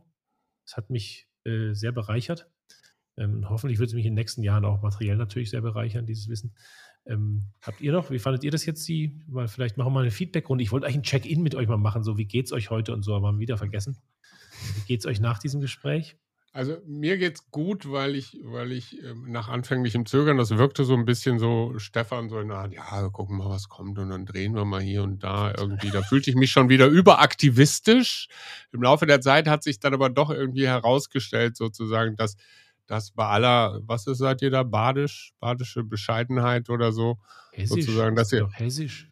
Das 0.64 0.78
hat 0.78 0.88
mich 0.88 1.28
äh, 1.44 1.74
sehr 1.74 1.92
bereichert. 1.92 2.48
Ähm, 3.18 3.48
hoffentlich 3.48 3.78
wird 3.78 3.90
es 3.90 3.94
mich 3.94 4.06
in 4.06 4.12
den 4.12 4.20
nächsten 4.20 4.42
Jahren 4.42 4.64
auch 4.64 4.82
materiell 4.82 5.16
natürlich 5.16 5.50
sehr 5.50 5.60
bereichern, 5.60 6.06
dieses 6.06 6.28
Wissen. 6.28 6.54
Ähm, 7.06 7.44
habt 7.60 7.80
ihr 7.80 7.92
noch, 7.92 8.10
wie 8.10 8.18
fandet 8.18 8.44
ihr 8.44 8.50
das 8.50 8.64
jetzt, 8.64 8.86
die, 8.88 9.20
weil 9.26 9.48
vielleicht 9.48 9.76
machen 9.76 9.88
wir 9.88 9.94
mal 9.94 10.00
eine 10.00 10.10
Feedbackrunde. 10.10 10.64
Ich 10.64 10.72
wollte 10.72 10.86
eigentlich 10.86 10.98
ein 10.98 11.02
Check-in 11.02 11.42
mit 11.42 11.54
euch 11.54 11.68
mal 11.68 11.76
machen, 11.76 12.02
so 12.02 12.16
wie 12.16 12.24
geht's 12.24 12.52
euch 12.52 12.70
heute 12.70 12.94
und 12.94 13.02
so, 13.02 13.14
aber 13.14 13.28
haben 13.28 13.36
wir 13.36 13.42
wieder 13.42 13.58
vergessen. 13.58 13.98
Wie 14.76 14.86
geht's 14.86 15.04
euch 15.04 15.20
nach 15.20 15.38
diesem 15.38 15.60
Gespräch? 15.60 16.16
Also 16.54 16.76
mir 16.86 17.18
geht's 17.18 17.50
gut, 17.50 17.90
weil 17.90 18.14
ich, 18.14 18.38
weil 18.44 18.70
ich 18.70 19.02
ähm, 19.02 19.24
nach 19.28 19.48
anfänglichem 19.48 20.06
Zögern, 20.06 20.36
das 20.36 20.50
wirkte 20.50 20.84
so 20.84 20.94
ein 20.94 21.04
bisschen 21.04 21.40
so, 21.40 21.72
Stefan 21.78 22.28
so, 22.28 22.40
na 22.44 22.68
ja, 22.68 23.08
gucken 23.08 23.38
wir 23.38 23.44
mal, 23.44 23.50
was 23.50 23.68
kommt 23.68 23.98
und 23.98 24.10
dann 24.10 24.24
drehen 24.24 24.54
wir 24.54 24.64
mal 24.64 24.80
hier 24.80 25.02
und 25.02 25.24
da 25.24 25.52
irgendwie. 25.58 25.90
Da 25.90 26.02
fühlte 26.02 26.30
ich 26.30 26.36
mich 26.36 26.52
schon 26.52 26.68
wieder 26.68 26.86
überaktivistisch. 26.86 28.28
Im 28.70 28.82
Laufe 28.82 29.04
der 29.04 29.20
Zeit 29.20 29.48
hat 29.48 29.64
sich 29.64 29.80
dann 29.80 29.94
aber 29.94 30.10
doch 30.10 30.30
irgendwie 30.30 30.68
herausgestellt, 30.68 31.56
sozusagen, 31.56 32.14
dass 32.14 32.36
dass 32.86 33.10
bei 33.10 33.26
aller, 33.26 33.80
was 33.84 34.06
ist, 34.06 34.18
seid 34.18 34.42
ihr 34.42 34.50
da, 34.50 34.62
badisch, 34.62 35.32
badische 35.40 35.84
Bescheidenheit 35.84 36.70
oder 36.70 36.92
so, 36.92 37.18
Hessisch, 37.52 37.86
sozusagen, 37.86 38.16
dass 38.16 38.32
ihr. 38.32 38.48
Hessisch. 38.52 39.10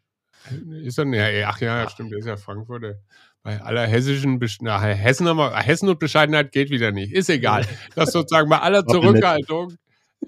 Ist 0.83 0.99
er, 0.99 1.07
ja, 1.07 1.49
ach 1.49 1.61
ja, 1.61 1.89
stimmt, 1.89 2.11
der 2.11 2.19
ist 2.19 2.27
ja 2.27 2.37
Frankfurter. 2.37 2.97
Bei 3.45 3.61
aller 3.61 3.87
hessischen, 3.87 4.41
na, 4.61 4.81
Hessen, 4.81 5.29
haben 5.29 5.39
wir, 5.39 5.57
Hessen 5.57 5.89
und 5.89 5.99
Bescheidenheit 5.99 6.53
geht 6.53 6.71
wieder 6.71 6.93
nicht. 6.93 7.13
Ist 7.13 7.29
egal. 7.29 7.67
Das 7.95 8.13
sozusagen 8.13 8.49
bei 8.49 8.61
aller 8.61 8.85
Zurückhaltung 8.87 9.77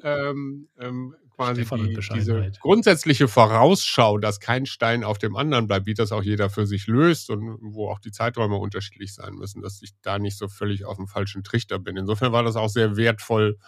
ähm, 0.03 0.69
ähm, 0.79 1.15
quasi 1.37 1.65
die, 1.65 1.99
diese 2.15 2.53
grundsätzliche 2.61 3.29
Vorausschau, 3.29 4.19
dass 4.19 4.41
kein 4.41 4.67
Stein 4.67 5.05
auf 5.05 5.19
dem 5.19 5.37
anderen 5.37 5.67
bleibt, 5.67 5.87
wie 5.87 5.95
das 5.95 6.13
auch 6.13 6.23
jeder 6.23 6.51
für 6.51 6.67
sich 6.67 6.87
löst 6.87 7.31
und 7.31 7.59
wo 7.61 7.91
auch 7.91 7.99
die 7.99 8.13
Zeiträume 8.13 8.57
unterschiedlich 8.57 9.15
sein 9.15 9.35
müssen, 9.35 9.63
dass 9.63 9.83
ich 9.83 9.93
da 10.03 10.19
nicht 10.19 10.39
so 10.39 10.49
völlig 10.49 10.85
auf 10.85 10.97
dem 10.97 11.07
falschen 11.07 11.43
Trichter 11.43 11.79
bin. 11.79 11.97
Insofern 11.97 12.33
war 12.33 12.43
das 12.43 12.57
auch 12.57 12.69
sehr 12.69 12.97
wertvoll 12.97 13.59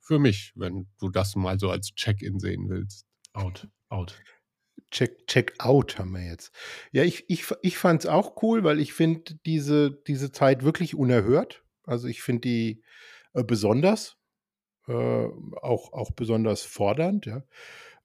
für 0.00 0.18
mich, 0.18 0.52
wenn 0.54 0.86
du 1.00 1.10
das 1.10 1.36
mal 1.36 1.58
so 1.58 1.70
als 1.70 1.94
Check-in 1.94 2.38
sehen 2.38 2.68
willst. 2.68 3.06
Out, 3.32 3.68
out. 3.88 4.14
Check, 4.90 5.26
check 5.26 5.54
out 5.58 5.98
haben 5.98 6.12
wir 6.12 6.24
jetzt. 6.24 6.50
Ja, 6.92 7.02
ich, 7.02 7.28
ich, 7.28 7.44
ich 7.62 7.76
fand 7.76 8.04
es 8.04 8.06
auch 8.06 8.42
cool, 8.42 8.64
weil 8.64 8.80
ich 8.80 8.94
finde 8.94 9.34
diese, 9.44 9.90
diese 10.06 10.32
Zeit 10.32 10.62
wirklich 10.64 10.94
unerhört. 10.94 11.62
Also 11.84 12.08
ich 12.08 12.22
finde 12.22 12.40
die 12.42 12.82
äh, 13.34 13.44
besonders 13.44 14.17
äh, 14.88 15.28
auch, 15.62 15.92
auch 15.92 16.10
besonders 16.12 16.62
fordernd. 16.62 17.26
Ja. 17.26 17.42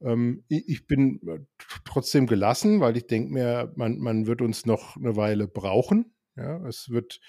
Ähm, 0.02 0.44
ich, 0.48 0.86
bin 0.88 1.22
äh, 1.28 1.40
trotzdem 1.86 2.28
gelassen, 2.28 2.82
weil 2.82 2.98
ich 2.98 3.08
denke 3.08 3.34
mir, 3.34 3.72
man, 3.76 4.00
man 4.00 4.28
wird 4.28 4.42
uns 4.42 4.66
noch 4.66 4.98
eine 4.98 5.16
Weile 5.16 5.48
brauchen. 5.48 6.14
Ja. 6.36 6.66
Es 6.68 6.90
wird 6.90 7.20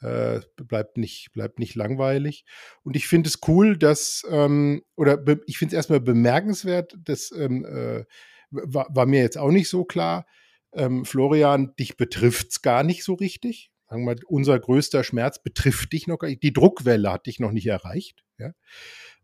äh, 0.00 0.40
bleibt, 0.56 0.96
nicht, 0.96 1.32
bleibt 1.32 1.58
nicht 1.58 1.74
langweilig. 1.74 2.44
Und 2.82 2.96
ich 2.96 3.08
finde 3.08 3.28
es 3.28 3.40
cool, 3.48 3.76
dass, 3.76 4.24
ähm, 4.30 4.82
oder 4.96 5.22
ich 5.46 5.58
finde 5.58 5.74
es 5.74 5.76
erstmal 5.76 6.00
bemerkenswert, 6.00 6.96
das 7.02 7.32
ähm, 7.32 7.64
äh, 7.64 8.04
war, 8.50 8.86
war, 8.90 9.06
mir 9.06 9.20
jetzt 9.20 9.38
auch 9.38 9.50
nicht 9.50 9.68
so 9.68 9.84
klar. 9.84 10.26
Ähm, 10.72 11.04
Florian, 11.04 11.74
dich 11.76 11.96
betrifft 11.96 12.48
es 12.50 12.62
gar 12.62 12.82
nicht 12.82 13.02
so 13.04 13.14
richtig 13.14 13.70
sagen 13.88 14.04
wir, 14.04 14.16
unser 14.26 14.58
größter 14.58 15.04
Schmerz 15.04 15.42
betrifft 15.42 15.92
dich 15.92 16.06
noch. 16.06 16.18
Die 16.18 16.52
Druckwelle 16.52 17.10
hat 17.10 17.26
dich 17.26 17.40
noch 17.40 17.52
nicht 17.52 17.66
erreicht. 17.66 18.24
Ja? 18.38 18.52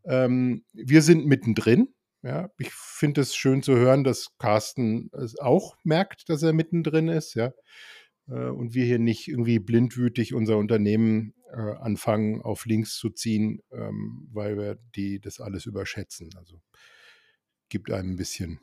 Ähm, 0.05 0.64
wir 0.72 1.03
sind 1.03 1.27
mittendrin. 1.27 1.94
Ja? 2.22 2.50
Ich 2.59 2.72
finde 2.72 3.20
es 3.20 3.35
schön 3.37 3.62
zu 3.62 3.77
hören, 3.77 4.05
dass 4.05 4.37
Carsten 4.38 5.11
es 5.12 5.38
auch 5.38 5.77
merkt, 5.85 6.29
dass 6.29 6.42
er 6.42 6.53
mittendrin 6.53 7.09
ist. 7.09 7.35
Ja? 7.35 7.53
Äh, 8.29 8.48
und 8.48 8.74
wir 8.74 8.85
hier 8.85 8.98
nicht 8.98 9.29
irgendwie 9.29 9.59
blindwütig 9.59 10.35
unser 10.35 10.57
Unternehmen 10.57 11.35
äh, 11.53 11.57
anfangen, 11.57 12.40
auf 12.40 12.64
links 12.66 12.96
zu 12.96 13.11
ziehen, 13.11 13.62
ähm, 13.70 14.29
weil 14.33 14.57
wir 14.57 14.79
die 14.96 15.20
das 15.20 15.40
alles 15.40 15.66
überschätzen. 15.66 16.31
Also 16.37 16.61
gibt 17.68 17.90
einem 17.90 18.12
ein 18.12 18.16
bisschen 18.16 18.61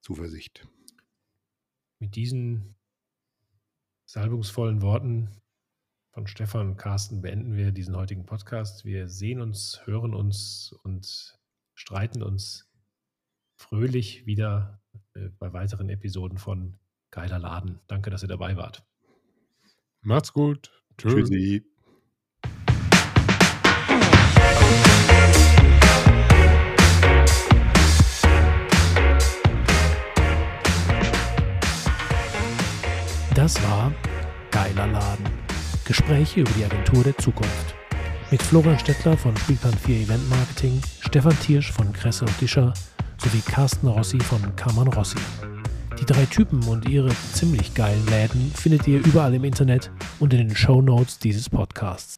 Zuversicht. 0.00 0.66
Mit 1.98 2.14
diesen 2.14 2.76
salbungsvollen 4.06 4.82
Worten 4.82 5.30
von 6.12 6.26
Stefan 6.26 6.68
und 6.68 6.76
Carsten 6.76 7.20
beenden 7.20 7.56
wir 7.56 7.72
diesen 7.72 7.96
heutigen 7.96 8.24
Podcast. 8.24 8.84
Wir 8.84 9.08
sehen 9.08 9.40
uns, 9.40 9.82
hören 9.84 10.14
uns 10.14 10.74
und 10.84 11.38
streiten 11.74 12.22
uns 12.22 12.70
fröhlich 13.56 14.24
wieder 14.24 14.80
äh, 15.14 15.28
bei 15.38 15.52
weiteren 15.52 15.90
Episoden 15.90 16.38
von 16.38 16.78
Geiler 17.10 17.38
Laden. 17.38 17.80
Danke, 17.86 18.10
dass 18.10 18.22
ihr 18.22 18.28
dabei 18.28 18.56
wart. 18.56 18.86
Macht's 20.00 20.32
gut. 20.32 20.70
Tschüss. 20.96 21.28
Tschüssi. 21.28 21.75
Das 33.46 33.62
war 33.62 33.92
Geiler 34.50 34.88
Laden. 34.88 35.24
Gespräche 35.84 36.40
über 36.40 36.50
die 36.58 36.64
Agentur 36.64 37.04
der 37.04 37.16
Zukunft. 37.16 37.76
Mit 38.32 38.42
Florian 38.42 38.76
Stettler 38.76 39.16
von 39.16 39.36
Spielplan 39.36 39.72
4 39.72 39.98
Event 39.98 40.28
Marketing, 40.28 40.82
Stefan 40.98 41.38
Tiersch 41.38 41.70
von 41.70 41.92
Kresse 41.92 42.24
und 42.24 42.40
Discher 42.40 42.74
sowie 43.18 43.42
Carsten 43.46 43.86
Rossi 43.86 44.18
von 44.18 44.56
Kammern 44.56 44.88
Rossi. 44.88 45.20
Die 46.00 46.04
drei 46.04 46.24
Typen 46.26 46.60
und 46.64 46.88
ihre 46.88 47.10
ziemlich 47.34 47.72
geilen 47.72 48.04
Läden 48.08 48.50
findet 48.52 48.88
ihr 48.88 48.98
überall 49.06 49.32
im 49.32 49.44
Internet 49.44 49.92
und 50.18 50.34
in 50.34 50.48
den 50.48 50.56
Show 50.56 50.82
Notes 50.82 51.20
dieses 51.20 51.48
Podcasts. 51.48 52.16